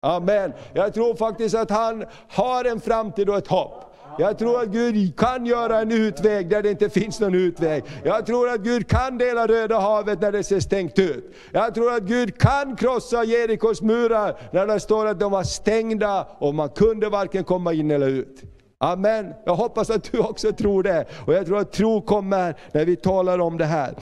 Amen. 0.00 0.52
Jag 0.74 0.94
tror 0.94 1.14
faktiskt 1.14 1.54
att 1.54 1.70
han 1.70 2.04
har 2.28 2.64
en 2.64 2.80
framtid 2.80 3.28
och 3.28 3.36
ett 3.36 3.46
hopp. 3.46 3.93
Jag 4.18 4.38
tror 4.38 4.62
att 4.62 4.68
Gud 4.68 5.16
kan 5.16 5.46
göra 5.46 5.80
en 5.80 5.92
utväg 5.92 6.50
där 6.50 6.62
det 6.62 6.70
inte 6.70 6.90
finns 6.90 7.20
någon 7.20 7.34
utväg. 7.34 7.84
Jag 8.04 8.26
tror 8.26 8.48
att 8.48 8.60
Gud 8.60 8.88
kan 8.88 9.18
dela 9.18 9.46
Röda 9.46 9.78
havet 9.78 10.20
när 10.20 10.32
det 10.32 10.42
ser 10.42 10.60
stängt 10.60 10.98
ut. 10.98 11.34
Jag 11.52 11.74
tror 11.74 11.92
att 11.92 12.02
Gud 12.02 12.38
kan 12.38 12.76
krossa 12.76 13.24
Jerikos 13.24 13.82
murar 13.82 14.38
när 14.52 14.66
det 14.66 14.80
står 14.80 15.06
att 15.06 15.20
de 15.20 15.32
var 15.32 15.42
stängda 15.42 16.26
och 16.38 16.54
man 16.54 16.68
kunde 16.68 17.08
varken 17.08 17.44
komma 17.44 17.72
in 17.72 17.90
eller 17.90 18.08
ut. 18.08 18.42
Amen. 18.78 19.32
Jag 19.44 19.54
hoppas 19.54 19.90
att 19.90 20.12
du 20.12 20.18
också 20.18 20.52
tror 20.52 20.82
det. 20.82 21.04
Och 21.26 21.34
jag 21.34 21.46
tror 21.46 21.58
att 21.58 21.72
tro 21.72 22.02
kommer 22.02 22.56
när 22.72 22.84
vi 22.84 22.96
talar 22.96 23.38
om 23.38 23.58
det 23.58 23.64
här. 23.64 23.94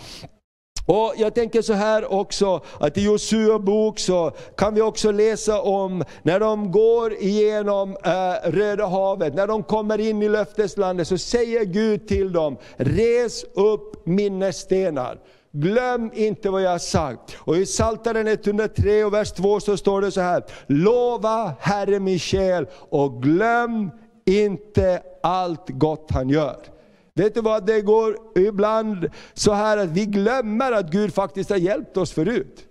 Och 0.86 1.14
Jag 1.16 1.34
tänker 1.34 1.62
så 1.62 1.72
här 1.72 2.12
också, 2.12 2.60
att 2.80 2.98
i 2.98 3.04
Josua 3.04 3.58
bok 3.58 3.98
så 3.98 4.30
kan 4.56 4.74
vi 4.74 4.82
också 4.82 5.10
läsa 5.10 5.60
om 5.60 6.04
när 6.22 6.40
de 6.40 6.70
går 6.72 7.14
igenom 7.14 7.96
äh, 8.04 8.50
Röda 8.50 8.86
havet, 8.86 9.34
när 9.34 9.46
de 9.46 9.62
kommer 9.62 10.00
in 10.00 10.22
i 10.22 10.28
löfteslandet 10.28 11.08
så 11.08 11.18
säger 11.18 11.64
Gud 11.64 12.08
till 12.08 12.32
dem, 12.32 12.56
res 12.76 13.44
upp 13.54 14.06
minnesstenar. 14.06 15.18
Glöm 15.54 16.10
inte 16.14 16.50
vad 16.50 16.62
jag 16.62 16.70
har 16.70 16.78
sagt. 16.78 17.36
Och 17.38 17.56
i 17.56 17.64
Psaltaren 17.64 18.26
103 18.26 19.04
och 19.04 19.14
vers 19.14 19.32
2 19.32 19.60
så 19.60 19.76
står 19.76 20.00
det 20.00 20.10
så 20.10 20.20
här, 20.20 20.44
lova 20.66 21.54
Herre 21.60 22.00
min 22.00 22.18
själ 22.18 22.66
och 22.72 23.22
glöm 23.22 23.90
inte 24.26 25.02
allt 25.22 25.68
gott 25.68 26.10
han 26.10 26.28
gör. 26.28 26.71
Vet 27.14 27.34
du 27.34 27.40
vad, 27.40 27.66
det 27.66 27.80
går 27.80 28.16
ibland 28.36 29.10
så 29.34 29.52
här 29.52 29.78
att 29.78 29.90
vi 29.90 30.06
glömmer 30.06 30.72
att 30.72 30.90
Gud 30.90 31.14
faktiskt 31.14 31.50
har 31.50 31.56
hjälpt 31.56 31.96
oss 31.96 32.12
förut. 32.12 32.68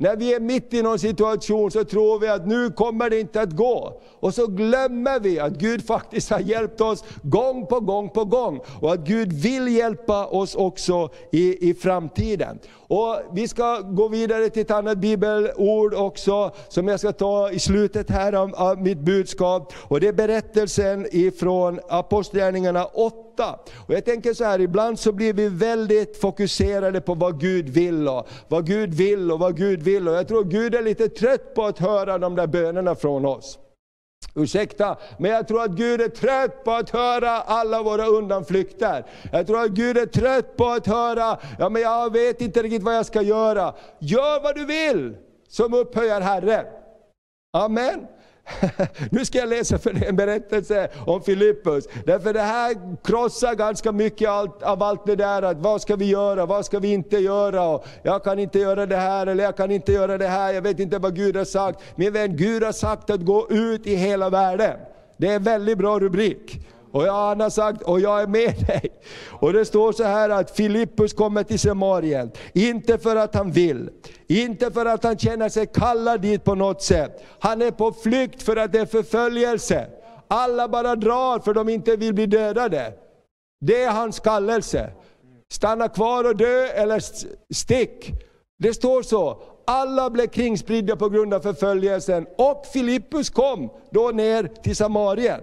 När 0.00 0.16
vi 0.16 0.34
är 0.34 0.40
mitt 0.40 0.74
i 0.74 0.82
någon 0.82 0.98
situation 0.98 1.70
så 1.70 1.84
tror 1.84 2.18
vi 2.18 2.28
att 2.28 2.46
nu 2.46 2.70
kommer 2.70 3.10
det 3.10 3.20
inte 3.20 3.40
att 3.40 3.56
gå. 3.56 4.02
Och 4.20 4.34
så 4.34 4.46
glömmer 4.46 5.20
vi 5.20 5.40
att 5.40 5.52
Gud 5.52 5.86
faktiskt 5.86 6.30
har 6.30 6.40
hjälpt 6.40 6.80
oss 6.80 7.04
gång 7.22 7.66
på 7.66 7.80
gång 7.80 8.10
på 8.10 8.24
gång. 8.24 8.60
Och 8.80 8.92
att 8.92 9.00
Gud 9.00 9.32
vill 9.32 9.68
hjälpa 9.68 10.26
oss 10.26 10.54
också 10.54 11.08
i, 11.32 11.70
i 11.70 11.74
framtiden. 11.74 12.58
Och 12.90 13.20
Vi 13.32 13.48
ska 13.48 13.80
gå 13.80 14.08
vidare 14.08 14.50
till 14.50 14.62
ett 14.62 14.70
annat 14.70 14.98
bibelord 14.98 15.94
också, 15.94 16.50
som 16.68 16.88
jag 16.88 17.00
ska 17.00 17.12
ta 17.12 17.50
i 17.50 17.58
slutet 17.58 18.10
här 18.10 18.32
av, 18.32 18.54
av 18.54 18.82
mitt 18.82 18.98
budskap. 18.98 19.72
Och 19.76 20.00
Det 20.00 20.08
är 20.08 20.12
berättelsen 20.12 21.06
ifrån 21.10 21.80
Apostlagärningarna 21.88 22.84
8. 22.84 23.58
Och 23.86 23.94
jag 23.94 24.04
tänker 24.04 24.34
så 24.34 24.44
här, 24.44 24.60
ibland 24.60 24.98
så 24.98 25.12
blir 25.12 25.32
vi 25.32 25.48
väldigt 25.48 26.20
fokuserade 26.20 27.00
på 27.00 27.14
vad 27.14 27.40
Gud 27.40 27.68
vill, 27.68 28.08
och 28.08 28.28
vad 28.48 28.66
Gud 28.66 28.94
vill 28.94 29.32
och 29.32 29.38
vad 29.38 29.56
Gud 29.56 29.82
vill. 29.82 30.08
Och 30.08 30.14
jag 30.14 30.28
tror 30.28 30.44
Gud 30.44 30.74
är 30.74 30.82
lite 30.82 31.08
trött 31.08 31.54
på 31.54 31.64
att 31.64 31.78
höra 31.78 32.18
de 32.18 32.36
där 32.36 32.46
bönerna 32.46 32.94
från 32.94 33.26
oss. 33.26 33.58
Ursäkta, 34.34 34.96
men 35.18 35.30
jag 35.30 35.48
tror 35.48 35.62
att 35.62 35.70
Gud 35.70 36.00
är 36.00 36.08
trött 36.08 36.64
på 36.64 36.70
att 36.70 36.90
höra 36.90 37.30
alla 37.30 37.82
våra 37.82 38.06
undanflykter. 38.06 39.04
Jag 39.32 39.46
tror 39.46 39.64
att 39.64 39.70
Gud 39.70 39.98
är 39.98 40.06
trött 40.06 40.56
på 40.56 40.66
att 40.68 40.86
höra, 40.86 41.38
ja 41.58 41.68
men 41.68 41.82
jag 41.82 42.12
vet 42.12 42.40
inte 42.40 42.62
riktigt 42.62 42.82
vad 42.82 42.96
jag 42.96 43.06
ska 43.06 43.22
göra. 43.22 43.74
Gör 43.98 44.42
vad 44.42 44.54
du 44.54 44.64
vill, 44.64 45.16
som 45.48 45.74
upphöjer 45.74 46.20
Herren. 46.20 46.66
Amen. 47.52 48.06
nu 49.10 49.24
ska 49.24 49.38
jag 49.38 49.48
läsa 49.48 49.78
för 49.78 49.92
dig 49.92 50.08
en 50.08 50.16
berättelse 50.16 50.88
om 51.06 51.22
Filippus. 51.22 51.84
Därför 52.06 52.32
det 52.32 52.40
här 52.40 52.96
krossar 53.04 53.54
ganska 53.54 53.92
mycket 53.92 54.28
av 54.62 54.82
allt 54.82 55.06
det 55.06 55.16
där, 55.16 55.42
att 55.42 55.56
vad 55.56 55.82
ska 55.82 55.96
vi 55.96 56.04
göra, 56.04 56.46
vad 56.46 56.66
ska 56.66 56.78
vi 56.78 56.92
inte 56.92 57.16
göra, 57.16 57.64
och 57.68 57.86
jag 58.02 58.24
kan 58.24 58.38
inte 58.38 58.58
göra 58.58 58.86
det 58.86 58.96
här, 58.96 59.26
eller 59.26 59.44
jag 59.44 59.56
kan 59.56 59.70
inte 59.70 59.92
göra 59.92 60.18
det 60.18 60.28
här, 60.28 60.52
jag 60.52 60.62
vet 60.62 60.80
inte 60.80 60.98
vad 60.98 61.16
Gud 61.16 61.36
har 61.36 61.44
sagt. 61.44 61.80
Min 61.94 62.12
vän, 62.12 62.36
Gud 62.36 62.62
har 62.62 62.72
sagt 62.72 63.10
att 63.10 63.20
gå 63.20 63.46
ut 63.50 63.86
i 63.86 63.94
hela 63.94 64.30
världen. 64.30 64.78
Det 65.16 65.28
är 65.28 65.36
en 65.36 65.42
väldigt 65.42 65.78
bra 65.78 65.98
rubrik. 65.98 66.60
Och 66.92 67.02
han 67.02 67.40
har 67.40 67.50
sagt, 67.50 67.82
och 67.82 68.00
jag 68.00 68.22
är 68.22 68.26
med 68.26 68.54
dig. 68.66 68.90
Och 69.30 69.52
det 69.52 69.64
står 69.64 69.92
så 69.92 70.04
här 70.04 70.30
att 70.30 70.50
Filippus 70.50 71.12
kommer 71.12 71.42
till 71.42 71.58
Samarien, 71.58 72.30
inte 72.52 72.98
för 72.98 73.16
att 73.16 73.34
han 73.34 73.52
vill, 73.52 73.90
inte 74.26 74.70
för 74.70 74.86
att 74.86 75.04
han 75.04 75.18
känner 75.18 75.48
sig 75.48 75.66
kallad 75.66 76.20
dit 76.20 76.44
på 76.44 76.54
något 76.54 76.82
sätt. 76.82 77.24
Han 77.38 77.62
är 77.62 77.70
på 77.70 77.92
flykt 77.92 78.42
för 78.42 78.56
att 78.56 78.72
det 78.72 78.78
är 78.78 78.86
förföljelse. 78.86 79.86
Alla 80.28 80.68
bara 80.68 80.96
drar 80.96 81.38
för 81.38 81.54
de 81.54 81.68
inte 81.68 81.96
vill 81.96 82.14
bli 82.14 82.26
dödade. 82.26 82.92
Det 83.60 83.82
är 83.82 83.90
hans 83.90 84.20
kallelse. 84.20 84.92
Stanna 85.52 85.88
kvar 85.88 86.24
och 86.24 86.36
dö 86.36 86.66
eller 86.66 87.02
stick. 87.54 88.12
Det 88.58 88.74
står 88.74 89.02
så. 89.02 89.42
Alla 89.66 90.10
blev 90.10 90.26
kringspridda 90.26 90.96
på 90.96 91.08
grund 91.08 91.34
av 91.34 91.40
förföljelsen 91.40 92.26
och 92.38 92.66
Filippus 92.72 93.30
kom 93.30 93.70
då 93.90 94.10
ner 94.10 94.50
till 94.62 94.76
Samarien. 94.76 95.40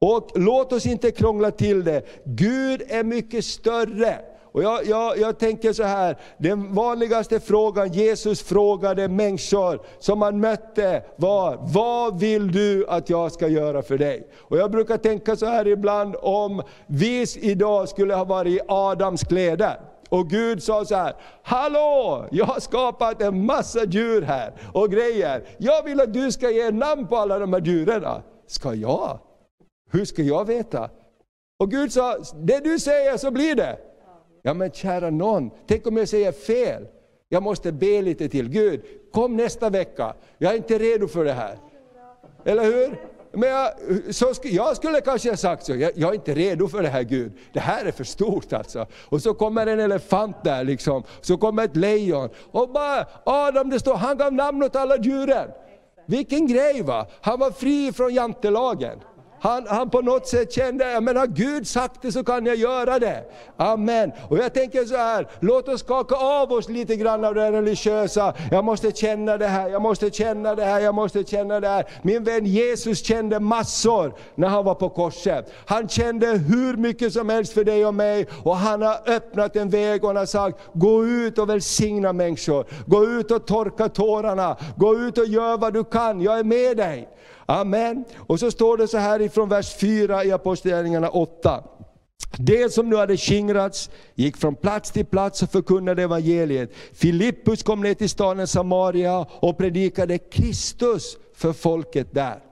Och 0.00 0.30
låt 0.34 0.72
oss 0.72 0.86
inte 0.86 1.10
krångla 1.10 1.50
till 1.50 1.84
det. 1.84 2.02
Gud 2.24 2.82
är 2.88 3.04
mycket 3.04 3.44
större 3.44 4.18
Och 4.52 4.62
jag, 4.62 4.86
jag, 4.86 5.18
jag 5.18 5.38
tänker 5.38 5.72
så 5.72 5.82
här, 5.82 6.16
den 6.38 6.74
vanligaste 6.74 7.40
frågan 7.40 7.92
Jesus 7.92 8.42
frågade 8.42 9.08
människor 9.08 9.82
som 9.98 10.22
han 10.22 10.40
mötte 10.40 11.02
var, 11.16 11.58
vad 11.62 12.20
vill 12.20 12.52
du 12.52 12.86
att 12.88 13.10
jag 13.10 13.32
ska 13.32 13.48
göra 13.48 13.82
för 13.82 13.98
dig? 13.98 14.28
Och 14.38 14.58
jag 14.58 14.70
brukar 14.70 14.96
tänka 14.96 15.36
så 15.36 15.46
här 15.46 15.66
ibland, 15.66 16.16
om 16.22 16.62
vi 16.86 17.26
idag 17.40 17.88
skulle 17.88 18.14
ha 18.14 18.24
varit 18.24 18.52
i 18.52 18.60
Adams 18.68 19.24
kläder, 19.24 19.80
och 20.08 20.30
Gud 20.30 20.62
sa 20.62 20.84
så 20.84 20.94
här, 20.94 21.14
Hallå! 21.42 22.26
Jag 22.30 22.44
har 22.44 22.60
skapat 22.60 23.22
en 23.22 23.46
massa 23.46 23.84
djur 23.84 24.22
här 24.22 24.52
och 24.72 24.90
grejer. 24.90 25.44
Jag 25.58 25.82
vill 25.82 26.00
att 26.00 26.14
du 26.14 26.32
ska 26.32 26.50
ge 26.50 26.70
namn 26.70 27.06
på 27.06 27.16
alla 27.16 27.38
de 27.38 27.52
här 27.52 27.60
djuren. 27.60 28.04
Ska 28.46 28.74
jag? 28.74 29.18
Hur 29.90 30.04
ska 30.04 30.22
jag 30.22 30.44
veta? 30.44 30.90
Och 31.58 31.70
Gud 31.70 31.92
sa, 31.92 32.18
det 32.34 32.60
du 32.64 32.78
säger 32.78 33.16
så 33.16 33.30
blir 33.30 33.54
det. 33.54 33.78
Ja 34.42 34.54
men 34.54 34.70
kära 34.70 35.10
någon, 35.10 35.50
tänk 35.66 35.86
om 35.86 35.96
jag 35.96 36.08
säger 36.08 36.32
fel? 36.32 36.86
Jag 37.28 37.42
måste 37.42 37.72
be 37.72 38.02
lite 38.02 38.28
till. 38.28 38.48
Gud, 38.48 38.82
kom 39.12 39.36
nästa 39.36 39.70
vecka. 39.70 40.14
Jag 40.38 40.52
är 40.52 40.56
inte 40.56 40.78
redo 40.78 41.08
för 41.08 41.24
det 41.24 41.32
här. 41.32 41.58
Eller 42.44 42.64
hur? 42.64 42.98
Men 43.32 43.48
jag, 43.48 43.70
så, 44.14 44.32
jag 44.42 44.76
skulle 44.76 45.00
kanske 45.00 45.30
ha 45.30 45.36
sagt 45.36 45.64
så, 45.64 45.74
jag, 45.76 45.92
jag, 45.94 46.10
är 46.10 46.14
inte 46.14 46.34
redo 46.34 46.68
för 46.68 46.82
det 46.82 46.88
här 46.88 47.02
Gud. 47.02 47.32
Det 47.52 47.60
här 47.60 47.84
är 47.84 47.92
för 47.92 48.04
stort 48.04 48.52
alltså. 48.52 48.86
Och 49.08 49.22
så 49.22 49.34
kommer 49.34 49.66
en 49.66 49.80
elefant 49.80 50.36
där 50.44 50.64
liksom, 50.64 51.02
så 51.20 51.36
kommer 51.36 51.64
ett 51.64 51.76
lejon. 51.76 52.28
Och 52.50 52.68
bara, 52.68 53.06
Adam 53.24 53.70
det 53.70 53.80
står, 53.80 53.94
han 53.94 54.18
gav 54.18 54.32
namn 54.32 54.62
åt 54.62 54.76
alla 54.76 54.96
djuren. 54.96 55.50
Vilken 56.06 56.46
grej 56.46 56.82
va! 56.82 57.06
Han 57.20 57.38
var 57.38 57.50
fri 57.50 57.92
från 57.92 58.14
jantelagen. 58.14 59.00
Han, 59.40 59.66
han 59.68 59.90
på 59.90 60.00
något 60.00 60.26
sätt 60.26 60.52
kände, 60.52 60.92
jag 60.92 61.02
menar 61.02 61.26
Gud 61.26 61.66
sagt 61.66 62.02
det 62.02 62.12
så 62.12 62.24
kan 62.24 62.46
jag 62.46 62.56
göra 62.56 62.98
det. 62.98 63.24
Amen. 63.56 64.12
Och 64.28 64.38
jag 64.38 64.54
tänker 64.54 64.84
så 64.84 64.96
här, 64.96 65.28
låt 65.40 65.68
oss 65.68 65.80
skaka 65.80 66.16
av 66.16 66.52
oss 66.52 66.68
lite 66.68 66.96
grann 66.96 67.24
av 67.24 67.34
det 67.34 67.52
religiösa. 67.52 68.34
Jag 68.50 68.64
måste 68.64 68.92
känna 68.92 69.36
det 69.36 69.46
här, 69.46 69.68
jag 69.68 69.82
måste 69.82 70.10
känna 70.10 70.54
det 70.54 70.64
här, 70.64 70.80
jag 70.80 70.94
måste 70.94 71.24
känna 71.24 71.60
det 71.60 71.68
här. 71.68 71.84
Min 72.02 72.24
vän 72.24 72.46
Jesus 72.46 73.04
kände 73.04 73.40
massor 73.40 74.14
när 74.34 74.48
han 74.48 74.64
var 74.64 74.74
på 74.74 74.88
korset. 74.88 75.52
Han 75.66 75.88
kände 75.88 76.26
hur 76.26 76.76
mycket 76.76 77.12
som 77.12 77.28
helst 77.28 77.52
för 77.52 77.64
dig 77.64 77.86
och 77.86 77.94
mig. 77.94 78.26
Och 78.44 78.56
han 78.56 78.82
har 78.82 78.96
öppnat 79.06 79.56
en 79.56 79.70
väg 79.70 80.02
och 80.04 80.08
han 80.08 80.16
har 80.16 80.26
sagt, 80.26 80.58
gå 80.72 81.04
ut 81.04 81.38
och 81.38 81.48
välsigna 81.48 82.12
människor. 82.12 82.66
Gå 82.86 83.04
ut 83.04 83.30
och 83.30 83.46
torka 83.46 83.88
tårarna. 83.88 84.56
Gå 84.76 84.94
ut 84.94 85.18
och 85.18 85.26
gör 85.26 85.58
vad 85.58 85.74
du 85.74 85.84
kan, 85.84 86.20
jag 86.20 86.38
är 86.38 86.44
med 86.44 86.76
dig. 86.76 87.08
Amen. 87.50 88.04
Och 88.16 88.40
så 88.40 88.50
står 88.50 88.76
det 88.76 88.88
så 88.88 88.98
här 88.98 89.20
ifrån 89.20 89.48
vers 89.48 89.74
4 89.76 90.24
i 90.24 90.32
Apostlagärningarna 90.32 91.08
8. 91.08 91.64
Det 92.38 92.72
som 92.72 92.90
nu 92.90 92.96
hade 92.96 93.16
skingrats 93.16 93.90
gick 94.14 94.36
från 94.36 94.54
plats 94.54 94.90
till 94.90 95.06
plats 95.06 95.42
och 95.42 95.50
förkunnade 95.50 96.02
evangeliet. 96.02 96.70
Filippus 96.92 97.62
kom 97.62 97.80
ner 97.80 97.94
till 97.94 98.08
staden 98.08 98.46
Samaria 98.46 99.26
och 99.40 99.58
predikade 99.58 100.18
Kristus 100.18 101.16
för 101.34 101.52
folket 101.52 102.14
där. 102.14 102.42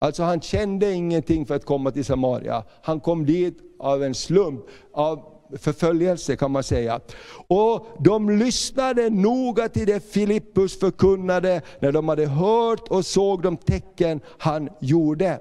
Alltså 0.00 0.22
han 0.22 0.40
kände 0.40 0.92
ingenting 0.92 1.46
för 1.46 1.54
att 1.54 1.64
komma 1.64 1.90
till 1.90 2.04
Samaria. 2.04 2.64
Han 2.82 3.00
kom 3.00 3.26
dit 3.26 3.58
av 3.78 4.02
en 4.02 4.14
slump, 4.14 4.64
av 4.92 5.35
förföljelse 5.58 6.36
kan 6.36 6.50
man 6.50 6.62
säga. 6.62 7.00
Och 7.48 7.86
de 7.98 8.30
lyssnade 8.30 9.10
noga 9.10 9.68
till 9.68 9.86
det 9.86 10.12
Filippus 10.12 10.80
förkunnade 10.80 11.62
när 11.80 11.92
de 11.92 12.08
hade 12.08 12.26
hört 12.26 12.88
och 12.88 13.06
såg 13.06 13.42
de 13.42 13.56
tecken 13.56 14.20
han 14.38 14.68
gjorde. 14.80 15.40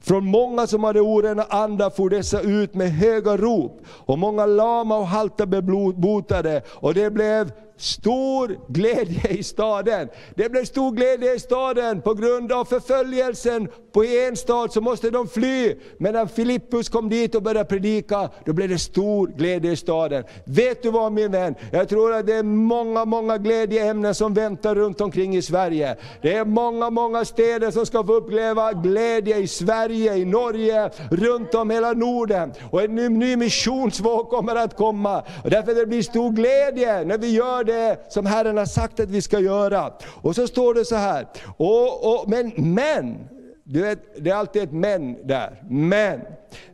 Från 0.00 0.24
många 0.24 0.66
som 0.66 0.84
hade 0.84 1.00
orena 1.00 1.42
andar 1.42 1.90
for 1.90 2.10
dessa 2.10 2.40
ut 2.40 2.74
med 2.74 2.90
höga 2.92 3.36
rop, 3.36 3.80
och 3.86 4.18
många 4.18 4.46
lama 4.46 4.96
och 4.96 5.06
halta 5.06 5.46
blev 5.46 5.64
botade, 5.94 6.62
och 6.68 6.94
det 6.94 7.10
blev 7.10 7.52
stor 7.82 8.58
glädje 8.68 9.30
i 9.30 9.42
staden. 9.42 10.08
Det 10.34 10.48
blev 10.48 10.64
stor 10.64 10.92
glädje 10.92 11.34
i 11.34 11.38
staden 11.38 12.02
på 12.02 12.14
grund 12.14 12.52
av 12.52 12.64
förföljelsen 12.64 13.68
på 13.92 14.04
en 14.04 14.36
stad 14.36 14.72
så 14.72 14.80
måste 14.80 15.10
de 15.10 15.28
fly. 15.28 15.74
Men 15.98 16.12
när 16.12 16.26
Filippus 16.26 16.88
kom 16.88 17.08
dit 17.08 17.34
och 17.34 17.42
började 17.42 17.64
predika, 17.64 18.30
då 18.44 18.52
blev 18.52 18.68
det 18.68 18.78
stor 18.78 19.26
glädje 19.26 19.72
i 19.72 19.76
staden. 19.76 20.24
Vet 20.44 20.82
du 20.82 20.90
vad 20.90 21.12
min 21.12 21.32
vän? 21.32 21.54
Jag 21.72 21.88
tror 21.88 22.12
att 22.12 22.26
det 22.26 22.34
är 22.34 22.42
många, 22.42 23.04
många 23.04 23.38
glädjeämnen 23.38 24.14
som 24.14 24.34
väntar 24.34 24.74
runt 24.74 25.00
omkring 25.00 25.36
i 25.36 25.42
Sverige. 25.42 25.96
Det 26.22 26.34
är 26.34 26.44
många, 26.44 26.90
många 26.90 27.24
städer 27.24 27.70
som 27.70 27.86
ska 27.86 28.04
få 28.04 28.14
uppleva 28.14 28.72
glädje 28.72 29.36
i 29.38 29.46
Sverige, 29.46 30.16
i 30.16 30.24
Norge, 30.24 30.90
runt 31.10 31.54
om 31.54 31.70
hela 31.70 31.92
Norden. 31.92 32.52
Och 32.70 32.82
en 32.82 32.94
ny, 32.94 33.08
ny 33.08 33.36
missionsvåg 33.36 34.28
kommer 34.28 34.56
att 34.56 34.76
komma. 34.76 35.22
Och 35.44 35.50
därför 35.50 35.74
det 35.74 35.86
blir 35.86 36.02
stor 36.02 36.30
glädje 36.30 37.04
när 37.04 37.18
vi 37.18 37.28
gör 37.28 37.64
det 37.64 37.71
som 38.08 38.26
Herren 38.26 38.56
har 38.56 38.66
sagt 38.66 39.00
att 39.00 39.10
vi 39.10 39.22
ska 39.22 39.40
göra. 39.40 39.92
Och 40.06 40.34
så 40.34 40.46
står 40.46 40.74
det 40.74 40.84
så 40.84 40.96
här, 40.96 41.26
och, 41.56 42.14
och, 42.14 42.28
men, 42.28 42.52
men, 42.56 43.28
du 43.64 43.82
vet, 43.82 44.24
det 44.24 44.30
är 44.30 44.34
alltid 44.34 44.62
ett 44.62 44.72
men 44.72 45.26
där. 45.26 45.62
Men, 45.70 46.20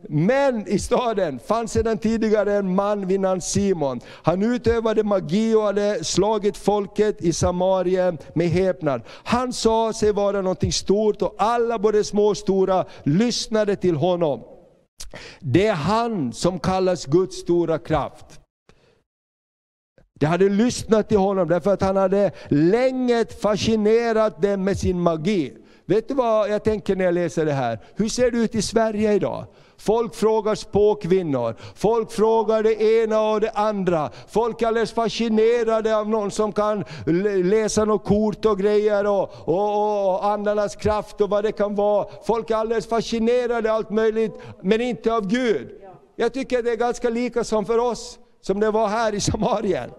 men 0.01 0.67
i 0.67 0.79
staden 0.79 1.39
fanns 1.39 1.71
sedan 1.71 1.97
tidigare 1.97 2.53
en 2.53 2.75
man 2.75 3.07
vid 3.07 3.19
namn 3.19 3.41
Simon. 3.41 3.99
Han 4.23 4.43
utövade 4.43 5.03
magi 5.03 5.55
och 5.55 5.61
hade 5.61 6.03
slagit 6.03 6.57
folket 6.57 7.21
i 7.21 7.33
Samarien 7.33 8.17
med 8.33 8.49
häpnad. 8.49 9.01
Han 9.23 9.53
sa 9.53 9.93
sig 9.93 10.11
vara 10.11 10.41
någonting 10.41 10.71
stort 10.71 11.21
och 11.21 11.35
alla, 11.37 11.79
både 11.79 12.03
små 12.03 12.27
och 12.27 12.37
stora, 12.37 12.85
lyssnade 13.03 13.75
till 13.75 13.95
honom. 13.95 14.41
Det 15.39 15.67
är 15.67 15.73
han 15.73 16.33
som 16.33 16.59
kallas 16.59 17.05
Guds 17.05 17.37
stora 17.37 17.79
kraft. 17.79 18.38
De 20.19 20.25
hade 20.25 20.49
lyssnat 20.49 21.09
till 21.09 21.17
honom 21.17 21.47
därför 21.47 21.73
att 21.73 21.81
han 21.81 21.95
hade 21.95 22.31
länge 22.47 23.25
fascinerat 23.41 24.41
dem 24.41 24.63
med 24.63 24.79
sin 24.79 25.01
magi. 25.01 25.53
Vet 25.85 26.07
du 26.07 26.13
vad 26.13 26.49
jag 26.49 26.63
tänker 26.63 26.95
när 26.95 27.05
jag 27.05 27.13
läser 27.13 27.45
det 27.45 27.53
här? 27.53 27.79
Hur 27.95 28.09
ser 28.09 28.31
det 28.31 28.37
ut 28.37 28.55
i 28.55 28.61
Sverige 28.61 29.13
idag? 29.13 29.45
Folk 29.77 30.15
frågar 30.15 30.55
spåkvinnor, 30.55 31.55
folk 31.75 32.11
frågar 32.11 32.63
det 32.63 32.81
ena 32.81 33.21
och 33.21 33.41
det 33.41 33.51
andra. 33.51 34.09
Folk 34.27 34.61
är 34.61 34.67
alldeles 34.67 34.91
fascinerade 34.91 35.97
av 35.97 36.09
någon 36.09 36.31
som 36.31 36.51
kan 36.51 36.83
läsa 37.43 37.85
något 37.85 38.05
kort 38.05 38.45
och 38.45 38.59
grejer 38.59 39.07
och, 39.07 39.31
och, 39.45 40.15
och 40.15 40.25
andarnas 40.25 40.75
kraft 40.75 41.21
och 41.21 41.29
vad 41.29 41.43
det 41.43 41.51
kan 41.51 41.75
vara. 41.75 42.07
Folk 42.23 42.49
är 42.49 42.55
alldeles 42.55 42.89
fascinerade 42.89 43.71
av 43.71 43.75
allt 43.75 43.89
möjligt, 43.89 44.33
men 44.61 44.81
inte 44.81 45.13
av 45.13 45.27
Gud. 45.27 45.69
Jag 46.15 46.33
tycker 46.33 46.63
det 46.63 46.71
är 46.71 46.75
ganska 46.75 47.09
lika 47.09 47.43
som 47.43 47.65
för 47.65 47.77
oss 47.77 48.19
som 48.41 48.59
det 48.59 48.71
var 48.71 48.87
här 48.87 49.13
i 49.13 49.19
Samarien. 49.19 49.89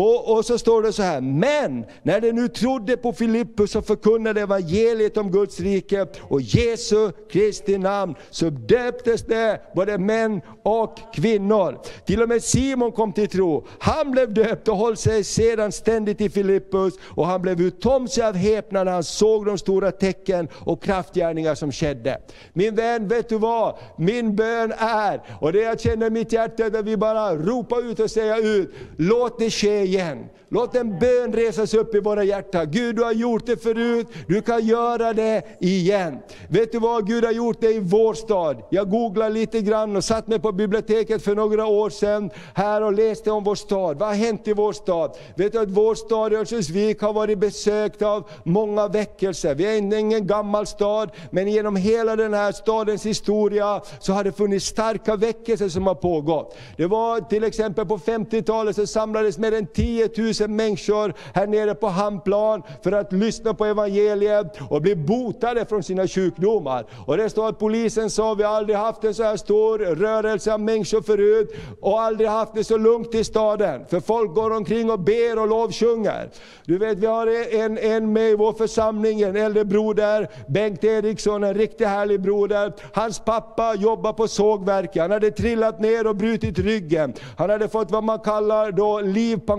Och, 0.00 0.36
och, 0.36 0.44
så 0.44 0.58
står 0.58 0.82
det 0.82 0.92
så 0.92 1.02
här, 1.02 1.20
men 1.20 1.84
när 2.02 2.20
de 2.20 2.32
nu 2.32 2.48
trodde 2.48 2.96
på 2.96 3.12
Filippus 3.12 3.76
och 3.76 3.86
förkunnade 3.86 4.40
evangeliet 4.40 5.16
om 5.16 5.30
Guds 5.30 5.60
rike 5.60 6.06
och 6.20 6.40
Jesu 6.40 7.10
Kristi 7.30 7.78
namn, 7.78 8.14
så 8.30 8.50
döptes 8.50 9.22
det 9.26 9.60
både 9.74 9.98
män 9.98 10.40
och 10.62 10.98
kvinnor. 11.14 11.78
Till 12.06 12.22
och 12.22 12.28
med 12.28 12.42
Simon 12.42 12.92
kom 12.92 13.12
till 13.12 13.28
tro. 13.28 13.66
Han 13.78 14.10
blev 14.10 14.34
döpt 14.34 14.68
och 14.68 14.76
höll 14.76 14.96
sig 14.96 15.24
sedan 15.24 15.72
ständigt 15.72 16.20
i 16.20 16.30
Filippus, 16.30 16.94
och 17.02 17.26
han 17.26 17.42
blev 17.42 17.60
utom 17.60 18.08
sig 18.08 18.24
av 18.24 18.34
häpnad 18.34 18.86
när 18.86 18.92
han 18.92 19.04
såg 19.04 19.46
de 19.46 19.58
stora 19.58 19.92
tecken 19.92 20.48
och 20.54 20.82
kraftgärningar 20.82 21.54
som 21.54 21.72
skedde. 21.72 22.20
Min 22.52 22.74
vän, 22.74 23.08
vet 23.08 23.28
du 23.28 23.38
vad? 23.38 23.78
Min 23.96 24.36
bön 24.36 24.72
är, 24.78 25.20
och 25.40 25.52
det 25.52 25.60
jag 25.60 25.80
känner 25.80 26.06
i 26.06 26.10
mitt 26.10 26.32
hjärta, 26.32 26.64
är 26.64 26.78
att 26.78 26.84
vi 26.84 26.96
bara 26.96 27.36
ropar 27.36 27.90
ut 27.90 28.00
och 28.00 28.10
säger 28.10 28.46
ut, 28.46 28.74
låt 28.96 29.38
det 29.38 29.50
ske 29.50 29.87
igen. 29.88 30.28
Låt 30.50 30.76
en 30.76 30.98
bön 30.98 31.32
resas 31.32 31.74
upp 31.74 31.94
i 31.94 32.00
våra 32.00 32.24
hjärtan. 32.24 32.70
Gud 32.70 32.96
du 32.96 33.02
har 33.02 33.12
gjort 33.12 33.46
det 33.46 33.62
förut, 33.62 34.06
du 34.28 34.42
kan 34.42 34.66
göra 34.66 35.12
det 35.12 35.42
igen. 35.60 36.18
Vet 36.48 36.72
du 36.72 36.78
vad 36.78 37.06
Gud 37.06 37.24
har 37.24 37.32
gjort 37.32 37.60
det 37.60 37.70
i 37.70 37.78
vår 37.78 38.14
stad? 38.14 38.62
Jag 38.70 38.90
googlade 38.90 39.30
lite 39.30 39.60
grann 39.60 39.96
och 39.96 40.04
satt 40.04 40.26
mig 40.26 40.38
på 40.38 40.52
biblioteket 40.52 41.22
för 41.22 41.34
några 41.34 41.66
år 41.66 41.90
sedan 41.90 42.30
här 42.54 42.82
och 42.82 42.92
läste 42.92 43.30
om 43.30 43.44
vår 43.44 43.54
stad. 43.54 43.98
Vad 43.98 44.08
har 44.08 44.14
hänt 44.14 44.48
i 44.48 44.52
vår 44.52 44.72
stad? 44.72 45.16
Vet 45.36 45.52
du 45.52 45.58
att 45.58 45.70
vår 45.70 45.94
stad 45.94 46.32
Örnsköldsvik 46.32 47.00
har 47.00 47.12
varit 47.12 47.38
besökt 47.38 48.02
av 48.02 48.28
många 48.44 48.88
väckelser. 48.88 49.54
Vi 49.54 49.66
är 49.66 49.98
ingen 49.98 50.26
gammal 50.26 50.66
stad, 50.66 51.10
men 51.30 51.48
genom 51.48 51.76
hela 51.76 52.16
den 52.16 52.34
här 52.34 52.52
stadens 52.52 53.06
historia 53.06 53.82
så 54.00 54.12
har 54.12 54.24
det 54.24 54.32
funnits 54.32 54.66
starka 54.66 55.16
väckelser 55.16 55.68
som 55.68 55.86
har 55.86 55.94
pågått. 55.94 56.56
Det 56.76 56.86
var 56.86 57.20
till 57.20 57.44
exempel 57.44 57.86
på 57.86 57.98
50-talet 57.98 58.76
så 58.76 58.86
samlades 58.86 59.38
mer 59.38 59.54
än 59.54 59.66
10 59.74 60.08
000 60.40 60.50
människor 60.50 61.14
här 61.34 61.46
nere 61.46 61.74
på 61.74 61.86
Hamnplan 61.86 62.62
för 62.82 62.92
att 62.92 63.12
lyssna 63.12 63.54
på 63.54 63.64
evangeliet 63.64 64.58
och 64.70 64.82
bli 64.82 64.96
botade 64.96 65.66
från 65.66 65.82
sina 65.82 66.08
sjukdomar. 66.08 66.86
Och 67.06 67.16
det 67.16 67.30
står 67.30 67.48
att 67.48 67.58
polisen 67.58 68.10
sa, 68.10 68.34
vi 68.34 68.42
har 68.42 68.54
aldrig 68.54 68.78
haft 68.78 69.04
en 69.04 69.14
så 69.14 69.22
här 69.22 69.36
stor 69.36 69.78
rörelse 69.78 70.54
av 70.54 70.60
människor 70.60 71.02
förut 71.02 71.54
och 71.80 72.00
aldrig 72.00 72.30
haft 72.30 72.54
det 72.54 72.64
så 72.64 72.76
lugnt 72.76 73.14
i 73.14 73.24
staden. 73.24 73.86
För 73.88 74.00
folk 74.00 74.34
går 74.34 74.50
omkring 74.50 74.90
och 74.90 75.00
ber 75.00 75.38
och 75.38 75.48
lovsjunger. 75.48 76.30
Du 76.64 76.78
vet, 76.78 76.98
vi 76.98 77.06
har 77.06 77.26
en, 77.54 77.78
en 77.78 78.12
med 78.12 78.30
i 78.30 78.36
vår 78.36 78.52
församling, 78.52 79.20
en 79.20 79.36
äldre 79.36 79.64
broder, 79.64 80.28
Bengt 80.48 80.84
Eriksson, 80.84 81.44
en 81.44 81.54
riktigt 81.54 81.88
härlig 81.88 82.20
broder. 82.20 82.72
Hans 82.92 83.18
pappa 83.18 83.74
jobbar 83.74 84.12
på 84.12 84.28
sågverket, 84.28 85.02
han 85.02 85.10
hade 85.10 85.30
trillat 85.30 85.80
ner 85.80 86.06
och 86.06 86.16
brutit 86.16 86.58
ryggen. 86.58 87.14
Han 87.36 87.50
hade 87.50 87.68
fått 87.68 87.90
vad 87.90 88.04
man 88.04 88.18
kallar 88.18 88.72
då 88.72 89.00
livpension. 89.00 89.57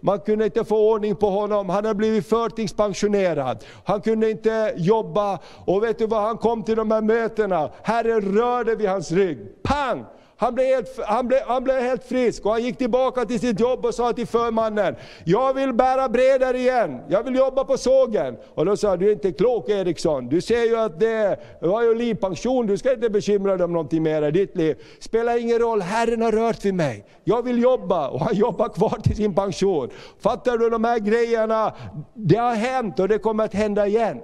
Man 0.00 0.20
kunde 0.20 0.44
inte 0.44 0.64
få 0.64 0.92
ordning 0.92 1.16
på 1.16 1.30
honom, 1.30 1.68
han 1.68 1.84
hade 1.84 1.94
blivit 1.94 2.28
förtidspensionerad. 2.28 3.64
Han 3.84 4.00
kunde 4.00 4.30
inte 4.30 4.74
jobba, 4.76 5.38
och 5.64 5.82
vet 5.82 5.98
du 5.98 6.06
vad, 6.06 6.22
han 6.22 6.38
kom 6.38 6.62
till 6.62 6.76
de 6.76 6.90
här 6.90 7.02
mötena, 7.02 7.70
Herren 7.82 8.20
rörde 8.20 8.74
vid 8.74 8.88
hans 8.88 9.12
rygg. 9.12 9.62
Pang! 9.62 10.04
Han 10.40 10.54
blev, 10.54 10.66
helt, 10.66 11.00
han, 11.06 11.28
blev, 11.28 11.40
han 11.46 11.64
blev 11.64 11.80
helt 11.80 12.04
frisk 12.04 12.46
och 12.46 12.52
han 12.52 12.62
gick 12.62 12.78
tillbaka 12.78 13.24
till 13.24 13.40
sitt 13.40 13.60
jobb 13.60 13.84
och 13.84 13.94
sa 13.94 14.12
till 14.12 14.26
förmannen, 14.26 14.96
jag 15.24 15.54
vill 15.54 15.72
bära 15.72 16.08
bredare 16.08 16.58
igen, 16.58 17.00
jag 17.08 17.22
vill 17.22 17.34
jobba 17.34 17.64
på 17.64 17.76
sågen. 17.76 18.36
Och 18.54 18.66
då 18.66 18.76
sa 18.76 18.88
han, 18.88 18.98
du 18.98 19.08
är 19.08 19.12
inte 19.12 19.32
klok 19.32 19.68
Eriksson, 19.68 20.28
du 20.28 20.40
ser 20.40 20.64
ju 20.64 20.76
att 20.76 21.00
det 21.00 21.40
var 21.60 21.82
ju 21.82 21.94
livpension, 21.94 22.66
du 22.66 22.78
ska 22.78 22.92
inte 22.92 23.10
bekymra 23.10 23.56
dig 23.56 23.64
om 23.64 23.72
någonting 23.72 24.02
mer 24.02 24.22
i 24.22 24.30
ditt 24.30 24.56
liv. 24.56 24.76
Spelar 25.00 25.40
ingen 25.40 25.58
roll, 25.58 25.82
Herren 25.82 26.22
har 26.22 26.32
rört 26.32 26.64
vid 26.64 26.74
mig, 26.74 27.04
jag 27.24 27.42
vill 27.42 27.62
jobba. 27.62 28.08
Och 28.08 28.20
han 28.20 28.36
jobbar 28.36 28.68
kvar 28.68 28.98
till 29.02 29.16
sin 29.16 29.34
pension. 29.34 29.90
Fattar 30.20 30.58
du 30.58 30.70
de 30.70 30.84
här 30.84 30.98
grejerna? 30.98 31.74
Det 32.14 32.36
har 32.36 32.54
hänt 32.54 33.00
och 33.00 33.08
det 33.08 33.18
kommer 33.18 33.44
att 33.44 33.54
hända 33.54 33.86
igen. 33.86 34.20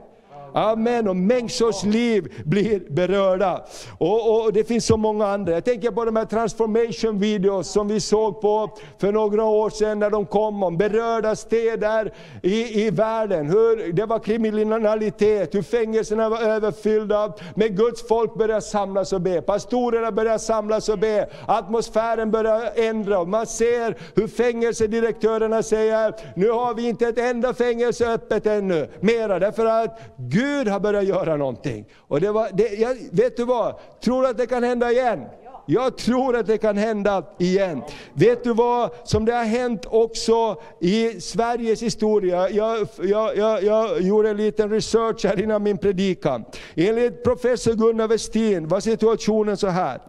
Amen, 0.55 1.09
och 1.09 1.17
människors 1.17 1.85
liv 1.85 2.33
blir 2.45 2.81
berörda. 2.91 3.65
Och, 3.99 4.45
och, 4.45 4.53
Det 4.53 4.65
finns 4.65 4.87
så 4.87 4.97
många 4.97 5.27
andra. 5.27 5.53
Jag 5.53 5.65
tänker 5.65 5.91
på 5.91 6.05
de 6.05 6.17
här 6.17 6.25
transformation 6.25 7.19
videos 7.19 7.69
som 7.69 7.89
vi 7.89 8.01
såg 8.01 8.41
på 8.41 8.71
för 8.99 9.13
några 9.13 9.45
år 9.45 9.71
sedan 9.71 9.99
när 9.99 10.11
de 10.11 10.27
kom 10.27 10.63
om 10.63 10.77
berörda 10.77 11.37
städer 11.37 12.13
i, 12.43 12.87
i 12.87 12.91
världen. 12.91 13.47
Hur 13.47 13.93
det 13.93 14.07
var 14.07 14.19
kriminalitet, 14.19 15.55
hur 15.55 15.63
fängelserna 15.63 16.29
var 16.29 16.41
överfyllda. 16.41 17.33
Men 17.55 17.77
Guds 17.77 18.09
folk 18.09 18.35
började 18.35 18.63
samlas 18.63 19.13
och 19.13 19.21
be. 19.21 19.43
Pastorerna 19.43 20.13
började 20.13 20.39
samlas 20.39 20.89
och 20.89 20.99
be. 20.99 21.29
Atmosfären 21.47 22.31
började 22.31 22.69
ändra. 22.69 23.25
Man 23.25 23.47
ser 23.47 23.97
hur 24.15 24.29
fängelsedirektörerna 24.29 25.63
säger, 25.63 26.15
nu 26.37 26.51
har 26.51 26.75
vi 26.75 26.89
inte 26.89 27.09
ett 27.09 27.19
enda 27.19 27.55
fängelse 27.55 28.13
öppet 28.13 28.47
ännu. 28.47 28.89
Mera, 29.01 29.39
därför 29.39 29.67
att 29.67 30.01
Gud 30.37 30.69
har 30.69 30.81
börjat 30.81 31.05
göra 31.05 31.37
någonting. 31.37 31.85
Och 31.97 32.21
det 32.21 32.33
var, 32.33 32.49
det, 32.53 32.69
jag, 32.69 32.97
vet 33.13 33.37
du 33.37 33.45
vad? 33.45 33.75
Tror 34.05 34.23
du 34.23 34.29
att 34.29 34.39
det 34.39 34.47
kan 34.47 34.63
hända 34.63 34.91
igen? 34.93 35.21
Jag 35.67 35.99
tror 35.99 36.37
att 36.37 36.47
det 36.47 36.59
kan 36.59 36.77
hända 36.77 37.25
igen. 37.39 37.83
Vet 38.13 38.45
du 38.45 38.55
vad 38.55 38.91
som 39.05 39.25
det 39.25 39.33
har 39.33 39.45
hänt 39.45 39.87
också 39.87 40.61
i 40.81 41.21
Sveriges 41.21 41.83
historia? 41.83 42.51
Jag, 42.51 42.89
jag, 43.03 43.37
jag, 43.37 43.63
jag 43.63 44.01
gjorde 44.01 44.31
en 44.31 44.37
liten 44.37 44.71
research 44.71 45.25
här 45.25 45.43
innan 45.43 45.63
min 45.63 45.79
predikan. 45.79 46.45
Enligt 46.75 47.25
professor 47.25 47.73
Gunnar 47.75 48.09
Westin 48.09 48.69
var 48.69 48.81
situationen 48.81 49.57
så 49.57 49.67
här. 49.67 50.01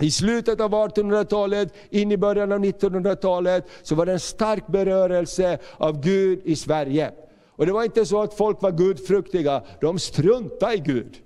I 0.00 0.10
slutet 0.10 0.60
av 0.60 0.70
1800-talet, 0.70 1.74
in 1.90 2.12
i 2.12 2.16
början 2.16 2.52
av 2.52 2.58
1900-talet, 2.58 3.64
så 3.82 3.94
var 3.94 4.06
det 4.06 4.12
en 4.12 4.20
stark 4.20 4.66
berörelse 4.66 5.58
av 5.76 6.00
Gud 6.00 6.40
i 6.44 6.56
Sverige. 6.56 7.12
Och 7.56 7.66
det 7.66 7.72
var 7.72 7.84
inte 7.84 8.06
så 8.06 8.22
att 8.22 8.34
folk 8.34 8.62
var 8.62 8.72
gudfruktiga, 8.72 9.62
de 9.80 9.98
struntade 9.98 10.74
i 10.74 10.78
Gud. 10.78 11.22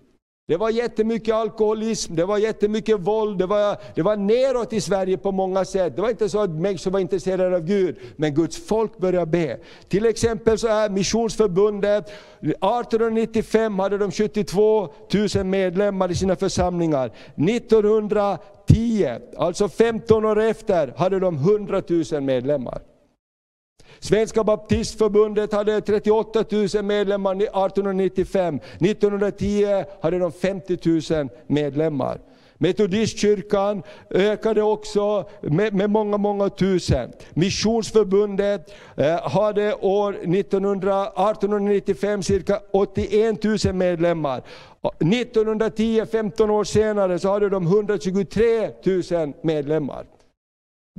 Det 0.51 0.57
var 0.57 0.71
jättemycket 0.71 1.35
alkoholism, 1.35 2.15
det 2.15 2.25
var 2.25 2.39
jättemycket 2.39 3.01
våld, 3.01 3.39
det 3.39 3.47
var, 3.47 3.77
det 3.95 4.03
var 4.03 4.17
neråt 4.17 4.73
i 4.73 4.81
Sverige 4.81 5.19
på 5.19 5.33
många 5.33 5.65
sätt. 5.65 5.97
Det 5.97 6.03
var 6.03 6.11
inte 6.11 6.29
så 6.29 6.41
att 6.41 6.51
människor 6.51 6.91
var 6.91 7.01
intresserade 7.01 7.57
av 7.57 7.63
Gud, 7.63 7.97
men 8.17 8.35
Guds 8.35 8.67
folk 8.67 8.99
började 8.99 9.27
be. 9.27 9.59
Till 9.89 10.07
exempel 10.07 10.59
så 10.59 10.69
är 10.69 10.91
Missionsförbundet, 10.91 12.09
1895 12.41 13.79
hade 13.79 13.99
de 13.99 14.11
72 14.11 14.89
000 15.35 15.45
medlemmar 15.45 16.11
i 16.11 16.15
sina 16.15 16.37
församlingar. 16.37 17.13
1910, 17.37 19.19
alltså 19.37 19.69
15 19.69 20.25
år 20.25 20.41
efter, 20.41 20.95
hade 20.97 21.21
de 21.21 21.37
100 21.37 21.83
000 22.13 22.23
medlemmar. 22.23 22.90
Svenska 24.01 24.45
baptistförbundet 24.45 25.53
hade 25.53 25.81
38 25.81 26.45
000 26.51 26.85
medlemmar 26.85 27.33
1895. 27.33 28.61
1910 28.79 29.85
hade 30.01 30.19
de 30.19 30.33
50 30.33 30.79
000 31.15 31.29
medlemmar. 31.47 32.21
Metodistkyrkan 32.63 33.83
ökade 34.11 34.63
också 34.63 35.25
med, 35.41 35.75
med, 35.75 35.91
många, 35.91 36.17
många 36.17 36.49
tusen. 36.49 37.13
Missionsförbundet 37.35 38.75
eh, 38.97 39.29
hade 39.31 39.75
år 39.75 40.13
1900, 40.13 41.03
1895 41.03 42.23
cirka 42.23 42.61
81 42.73 43.45
000 43.65 43.75
medlemmar. 43.75 44.43
1910, 44.99 46.07
15 46.13 46.51
år 46.51 46.65
senare, 46.65 47.19
så 47.19 47.29
hade 47.29 47.49
de 47.49 47.67
123 47.67 48.71
000 49.11 49.33
medlemmar. 49.43 50.05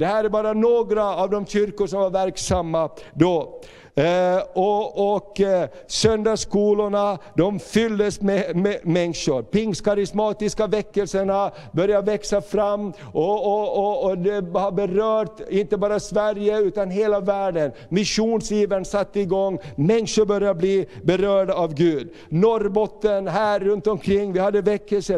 Det 0.02 0.08
här 0.08 0.24
är 0.24 0.30
bara 0.30 0.54
några 0.54 1.16
av 1.16 1.30
de 1.30 1.46
kyrkor 1.46 1.88
som 1.88 2.00
var 2.00 2.10
verksamma 2.10 2.90
då. 3.14 3.62
Eh, 3.96 4.40
och, 4.54 5.14
och 5.16 5.42
eh, 5.42 5.70
söndagsskolorna 5.88 7.18
de 7.36 7.60
fylldes 7.60 8.22
med, 8.22 8.56
med 8.56 8.80
människor. 8.84 9.42
Pingstkarismatiska 9.42 10.68
väckelserna 10.68 11.52
började 11.72 12.12
växa 12.12 12.42
fram 12.42 12.94
och, 13.14 13.46
och, 13.46 13.78
och, 13.78 14.06
och, 14.06 14.18
det 14.18 14.60
har 14.60 14.72
berört 14.72 15.40
inte 15.50 15.78
bara 15.78 16.00
Sverige 16.00 16.60
utan 16.60 16.90
hela 16.90 17.20
världen. 17.20 17.72
Missionsivern 17.90 18.86
satte 18.86 19.20
igång, 19.20 19.60
människor 19.76 20.26
började 20.26 20.60
bli 20.60 20.88
berörda 21.04 21.54
av 21.54 21.74
Gud. 21.74 22.10
Norrbotten, 22.30 23.28
här 23.28 23.60
runt 23.60 23.88
omkring, 23.88 24.34
vi 24.34 24.40
hade 24.40 24.62
väckelse, 24.62 25.18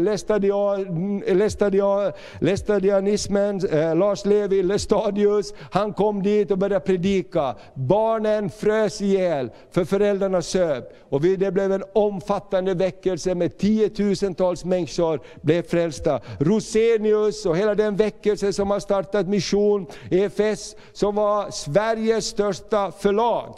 Lestadianismen, 2.40 3.62
eh, 3.72 3.96
Lars 3.96 4.26
Levi, 4.26 4.64
Lestadius, 4.64 5.54
han 5.72 5.94
kom 5.94 6.24
dit 6.24 6.52
och 6.52 6.58
började 6.58 6.86
predika. 6.86 7.56
Barnen 7.74 8.50
frös 8.64 9.02
ihjäl 9.02 9.50
för 9.72 9.86
föräldrarna 9.86 10.42
söp. 10.42 10.94
Och 11.10 11.22
det 11.22 11.54
blev 11.54 11.72
en 11.72 11.84
omfattande 11.94 12.74
väckelse 12.74 13.36
med 13.36 13.58
tiotusentals 13.58 14.66
människor 14.66 15.22
blev 15.42 15.64
frälsta. 15.64 16.22
Rosenius 16.40 17.46
och 17.46 17.58
hela 17.58 17.76
den 17.76 17.96
väckelse 17.96 18.54
som 18.54 18.72
har 18.72 18.80
startat 18.80 19.28
mission, 19.28 19.86
EFS, 20.12 20.76
som 20.94 21.16
var 21.16 21.52
Sveriges 21.52 22.26
största 22.26 22.92
förlag. 22.92 23.56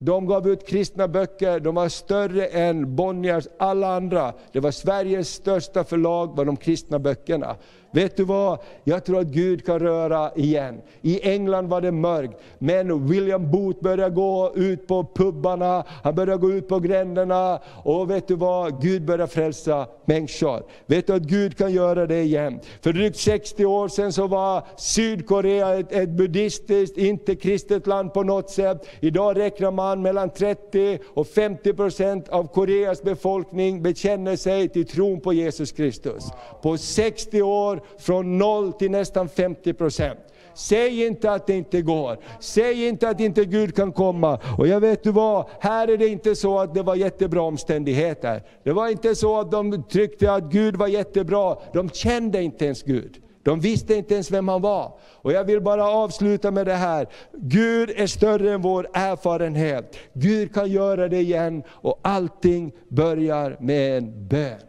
De 0.00 0.26
gav 0.26 0.48
ut 0.48 0.66
kristna 0.66 1.08
böcker, 1.08 1.60
de 1.60 1.74
var 1.74 1.88
större 1.88 2.46
än 2.46 2.96
Bonniers 2.96 3.48
alla 3.58 3.96
andra. 3.96 4.32
Det 4.52 4.60
var 4.60 4.70
Sveriges 4.70 5.28
största 5.28 5.84
förlag, 5.84 6.36
var 6.36 6.44
de 6.44 6.56
kristna 6.56 6.98
böckerna. 6.98 7.56
Vet 7.90 8.16
du 8.16 8.24
vad? 8.24 8.58
Jag 8.84 9.04
tror 9.04 9.20
att 9.20 9.26
Gud 9.26 9.66
kan 9.66 9.78
röra 9.78 10.30
igen. 10.36 10.80
I 11.02 11.30
England 11.30 11.68
var 11.68 11.80
det 11.80 11.92
mörkt, 11.92 12.40
men 12.58 13.08
William 13.08 13.50
Booth 13.50 13.82
började 13.82 14.14
gå 14.14 14.52
ut 14.54 14.86
på 14.86 15.06
pubbarna, 15.14 15.84
han 16.02 16.14
började 16.14 16.38
gå 16.40 16.52
ut 16.52 16.68
på 16.68 16.80
gränderna. 16.80 17.60
Och 17.84 18.10
vet 18.10 18.28
du 18.28 18.34
vad? 18.34 18.82
Gud 18.82 19.04
började 19.04 19.32
frälsa 19.32 19.86
människor. 20.04 20.62
Vet 20.86 21.06
du 21.06 21.12
att 21.12 21.22
Gud 21.22 21.56
kan 21.58 21.72
göra 21.72 22.06
det 22.06 22.22
igen? 22.22 22.60
För 22.80 22.92
drygt 22.92 23.16
60 23.16 23.64
år 23.64 23.88
sedan 23.88 24.12
så 24.12 24.26
var 24.26 24.62
Sydkorea 24.76 25.74
ett, 25.74 25.92
ett 25.92 26.08
buddhistiskt, 26.08 26.98
inte 26.98 27.34
kristet 27.34 27.86
land 27.86 28.12
på 28.12 28.22
något 28.22 28.50
sätt. 28.50 28.88
Idag 29.00 29.38
räknar 29.38 29.70
man 29.70 30.02
mellan 30.02 30.30
30 30.30 30.98
och 31.14 31.26
50 31.26 31.72
procent 31.72 32.28
av 32.28 32.46
Koreas 32.46 33.02
befolkning 33.02 33.82
bekänner 33.82 34.36
sig 34.36 34.68
till 34.68 34.86
tron 34.86 35.20
på 35.20 35.32
Jesus 35.32 35.72
Kristus. 35.72 36.24
På 36.62 36.78
60 36.78 37.42
år 37.42 37.75
från 37.98 38.38
noll 38.38 38.72
till 38.72 38.90
nästan 38.90 39.28
50 39.28 39.72
procent. 39.72 40.18
Säg 40.54 41.06
inte 41.06 41.30
att 41.30 41.46
det 41.46 41.54
inte 41.54 41.82
går. 41.82 42.18
Säg 42.40 42.88
inte 42.88 43.08
att 43.08 43.20
inte 43.20 43.44
Gud 43.44 43.76
kan 43.76 43.92
komma. 43.92 44.40
Och 44.58 44.68
jag 44.68 44.80
vet 44.80 45.02
du 45.02 45.12
vad, 45.12 45.46
här 45.60 45.88
är 45.88 45.96
det 45.96 46.08
inte 46.08 46.36
så 46.36 46.58
att 46.58 46.74
det 46.74 46.82
var 46.82 46.94
jättebra 46.94 47.42
omständigheter. 47.42 48.42
Det 48.62 48.72
var 48.72 48.88
inte 48.88 49.14
så 49.14 49.40
att 49.40 49.50
de 49.50 49.82
tyckte 49.88 50.32
att 50.32 50.44
Gud 50.44 50.76
var 50.76 50.86
jättebra. 50.86 51.56
De 51.72 51.90
kände 51.90 52.42
inte 52.42 52.64
ens 52.64 52.82
Gud. 52.82 53.16
De 53.42 53.60
visste 53.60 53.94
inte 53.94 54.14
ens 54.14 54.30
vem 54.30 54.48
han 54.48 54.62
var. 54.62 54.92
Och 55.02 55.32
jag 55.32 55.44
vill 55.44 55.60
bara 55.60 55.90
avsluta 55.90 56.50
med 56.50 56.66
det 56.66 56.74
här. 56.74 57.06
Gud 57.32 57.90
är 57.96 58.06
större 58.06 58.52
än 58.52 58.62
vår 58.62 58.88
erfarenhet. 58.92 59.96
Gud 60.12 60.54
kan 60.54 60.70
göra 60.70 61.08
det 61.08 61.20
igen 61.20 61.62
och 61.68 62.00
allting 62.02 62.72
börjar 62.88 63.56
med 63.60 63.98
en 63.98 64.28
bön. 64.28 64.60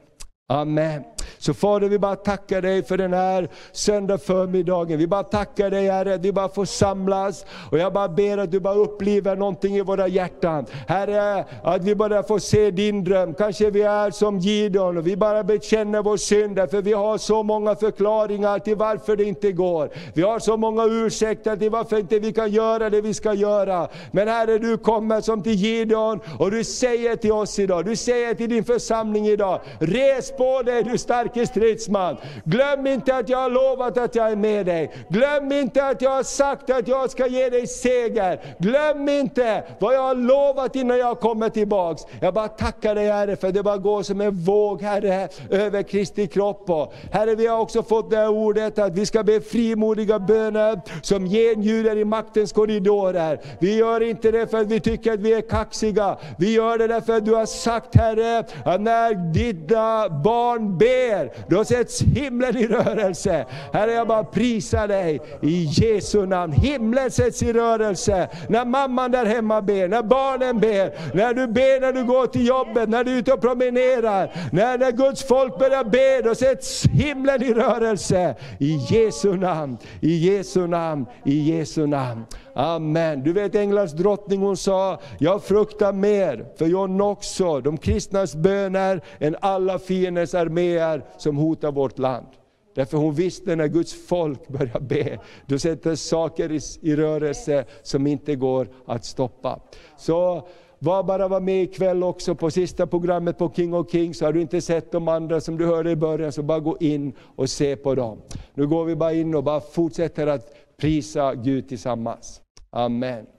Amen. 0.50 1.04
Så 1.38 1.54
Fader, 1.54 1.90
vi 1.90 2.00
bara 2.00 2.16
tackar 2.16 2.62
dig 2.62 2.84
för 2.84 2.98
den 2.98 3.14
här 3.14 3.50
söndag 3.72 4.18
förmiddagen. 4.18 5.00
Vi 5.00 5.08
bara 5.08 5.24
tackar 5.24 5.70
dig 5.70 5.90
Herre, 5.90 6.14
att 6.14 6.22
vi 6.22 6.32
bara 6.32 6.50
får 6.50 6.66
samlas. 6.66 7.46
Och 7.72 7.78
jag 7.78 7.94
bara 7.94 8.10
ber 8.10 8.38
att 8.38 8.52
du 8.52 8.60
bara 8.60 8.76
upplivar 8.76 9.36
någonting 9.36 9.76
i 9.78 9.82
våra 9.82 10.08
hjärtan. 10.08 10.66
Herre, 10.88 11.46
att 11.64 11.84
vi 11.84 11.96
bara 11.96 12.24
får 12.24 12.40
se 12.40 12.72
din 12.72 13.04
dröm. 13.04 13.34
Kanske 13.34 13.70
vi 13.70 13.82
är 13.82 14.12
som 14.12 14.40
Gideon 14.40 14.98
och 14.98 15.08
vi 15.08 15.18
bara 15.18 15.44
bekänner 15.44 16.02
vår 16.02 16.18
synd, 16.18 16.58
för 16.72 16.82
vi 16.82 16.94
har 16.94 17.18
så 17.18 17.44
många 17.44 17.76
förklaringar 17.76 18.60
till 18.60 18.76
varför 18.76 19.16
det 19.16 19.24
inte 19.24 19.52
går. 19.52 19.90
Vi 20.14 20.22
har 20.22 20.40
så 20.40 20.58
många 20.58 20.86
ursäkter 20.86 21.56
till 21.56 21.70
varför 21.70 22.00
inte 22.00 22.20
vi 22.20 22.34
kan 22.34 22.52
göra 22.52 22.90
det 22.90 23.02
vi 23.02 23.14
ska 23.14 23.34
göra. 23.34 23.88
Men 24.12 24.28
Herre, 24.28 24.58
du 24.58 24.78
kommer 24.78 25.22
som 25.22 25.44
till 25.44 25.54
Gideon 25.54 26.20
och 26.40 26.52
du 26.52 26.64
säger 26.64 27.16
till 27.16 27.32
oss 27.32 27.60
idag, 27.60 27.86
du 27.86 27.96
säger 27.96 28.34
till 28.34 28.50
din 28.50 28.64
församling 28.64 29.28
idag, 29.28 29.62
res 29.80 30.32
på 30.32 30.62
dig 30.62 30.84
du 30.84 30.98
starke 31.18 31.48
stridsman. 31.48 32.18
Glöm 32.44 32.88
inte 32.88 33.16
att 33.16 33.30
jag 33.30 33.38
har 33.38 33.50
lovat 33.50 33.98
att 33.98 34.16
jag 34.16 34.32
är 34.32 34.36
med 34.36 34.66
dig. 34.66 34.92
Glöm 35.10 35.52
inte 35.52 35.86
att 35.86 36.02
jag 36.02 36.10
har 36.10 36.24
sagt 36.24 36.70
att 36.70 36.88
jag 36.88 37.12
ska 37.12 37.28
ge 37.28 37.50
dig 37.50 37.68
seger. 37.68 38.40
Glöm 38.60 39.10
inte 39.10 39.64
vad 39.80 39.96
jag 39.96 40.02
har 40.02 40.16
lovat 40.16 40.76
innan 40.76 40.98
jag 40.98 41.20
kommer 41.20 41.50
tillbaks. 41.50 42.02
Jag 42.22 42.34
bara 42.34 42.48
tackar 42.48 42.96
dig 42.96 43.08
Herre 43.08 43.36
för 43.36 43.52
det 43.52 43.64
bara 43.64 43.78
går 43.78 44.04
som 44.04 44.22
en 44.22 44.36
våg 44.36 44.82
Herre 44.82 45.30
över 45.50 45.84
Kristi 45.84 46.28
kropp. 46.28 46.70
Och, 46.70 46.94
herre 47.12 47.36
vi 47.36 47.48
har 47.48 47.60
också 47.60 47.84
fått 47.84 48.10
det 48.10 48.18
här 48.18 48.30
ordet 48.30 48.80
att 48.80 48.94
vi 48.94 49.06
ska 49.06 49.24
be 49.24 49.42
frimodiga 49.42 50.20
böner 50.20 50.82
som 51.02 51.26
genljuder 51.26 51.98
i 51.98 52.06
maktens 52.06 52.52
korridorer. 52.52 53.40
Vi 53.60 53.78
gör 53.78 54.02
inte 54.02 54.32
det 54.32 54.48
för 54.48 54.58
att 54.58 54.68
vi 54.68 54.80
tycker 54.80 55.14
att 55.14 55.20
vi 55.20 55.34
är 55.34 55.42
kaxiga. 55.42 56.18
Vi 56.38 56.54
gör 56.54 56.78
det 56.78 56.88
därför 56.88 57.18
att 57.18 57.26
du 57.26 57.34
har 57.34 57.46
sagt 57.46 57.96
Herre, 57.96 58.40
att 58.66 58.82
när 58.82 59.14
dina 59.34 60.10
barn 60.10 60.78
ber, 60.78 61.07
då 61.48 61.66
sätts 61.66 62.02
himlen 62.02 62.58
i 62.58 62.68
rörelse. 62.68 63.46
Herre 63.74 63.92
jag 63.92 64.08
bara 64.08 64.24
prisar 64.24 64.88
dig 64.88 65.22
i 65.42 65.64
Jesu 65.72 66.26
namn. 66.26 66.54
Himlen 66.54 67.12
sätts 67.12 67.44
i 67.44 67.54
rörelse 67.54 68.30
när 68.50 68.66
mamman 68.66 69.12
där 69.12 69.26
hemma 69.26 69.62
ber, 69.62 69.88
när 69.88 70.04
barnen 70.04 70.60
ber, 70.60 71.16
när 71.16 71.34
du 71.34 71.48
ber 71.48 71.82
när 71.82 71.94
du 71.94 72.04
går 72.04 72.28
till 72.28 72.48
jobbet, 72.48 72.90
när 72.90 73.04
du 73.04 73.14
är 73.14 73.18
ute 73.18 73.34
och 73.34 73.42
promenerar. 73.42 74.32
När, 74.52 74.78
när 74.78 74.92
Guds 74.92 75.24
folk 75.24 75.60
börjar 75.60 75.84
be, 75.84 76.22
då 76.30 76.36
sätts 76.36 76.86
himlen 76.86 77.44
i 77.44 77.54
rörelse. 77.54 78.36
I 78.60 78.80
Jesu 78.90 79.36
namn, 79.36 79.78
i 80.02 80.18
Jesu 80.18 80.68
namn, 80.68 81.06
i 81.26 81.58
Jesu 81.58 81.88
namn. 81.88 82.26
Amen. 82.60 83.24
Du 83.24 83.34
vet 83.34 83.56
änglars 83.56 83.92
drottning 83.92 84.42
hon 84.42 84.58
sa, 84.58 85.00
jag 85.20 85.44
fruktar 85.44 85.94
mer 85.94 86.46
för 86.56 86.66
John 86.66 87.02
också, 87.02 87.62
de 87.62 87.78
kristnas 87.78 88.36
böner, 88.36 89.02
än 89.20 89.36
alla 89.42 89.80
fiendens 89.80 90.34
arméer 90.34 91.06
som 91.18 91.38
hotar 91.38 91.72
vårt 91.72 92.00
land. 92.00 92.28
Därför 92.76 92.98
hon 92.98 93.14
visste 93.14 93.56
när 93.56 93.68
Guds 93.68 94.08
folk 94.08 94.48
börjar 94.48 94.80
be, 94.80 95.20
då 95.46 95.60
sätter 95.60 95.96
saker 95.96 96.52
i, 96.52 96.60
i 96.82 96.96
rörelse 96.96 97.66
som 97.84 98.08
inte 98.08 98.36
går 98.36 98.68
att 98.86 99.06
stoppa. 99.06 99.60
Så 99.98 100.48
var 100.80 101.04
bara 101.04 101.28
var 101.28 101.40
med 101.40 101.64
ikväll 101.64 102.04
också 102.04 102.36
på 102.36 102.52
sista 102.52 102.88
programmet 102.88 103.38
på 103.38 103.52
King 103.56 103.74
of 103.74 103.92
Kings. 103.92 104.22
Har 104.22 104.34
du 104.34 104.42
inte 104.42 104.62
sett 104.62 104.92
de 104.92 105.08
andra 105.08 105.42
som 105.42 105.58
du 105.58 105.66
hörde 105.66 105.92
i 105.92 105.96
början, 105.96 106.32
så 106.32 106.44
bara 106.44 106.60
gå 106.60 106.78
in 106.80 107.14
och 107.36 107.50
se 107.50 107.76
på 107.76 107.96
dem. 107.96 108.22
Nu 108.54 108.68
går 108.68 108.86
vi 108.86 108.96
bara 108.96 109.14
in 109.14 109.36
och 109.36 109.44
bara 109.44 109.62
fortsätter 109.62 110.28
att 110.28 110.54
prisa 110.78 111.36
Gud 111.36 111.70
tillsammans. 111.70 112.42
Amen. 112.74 113.37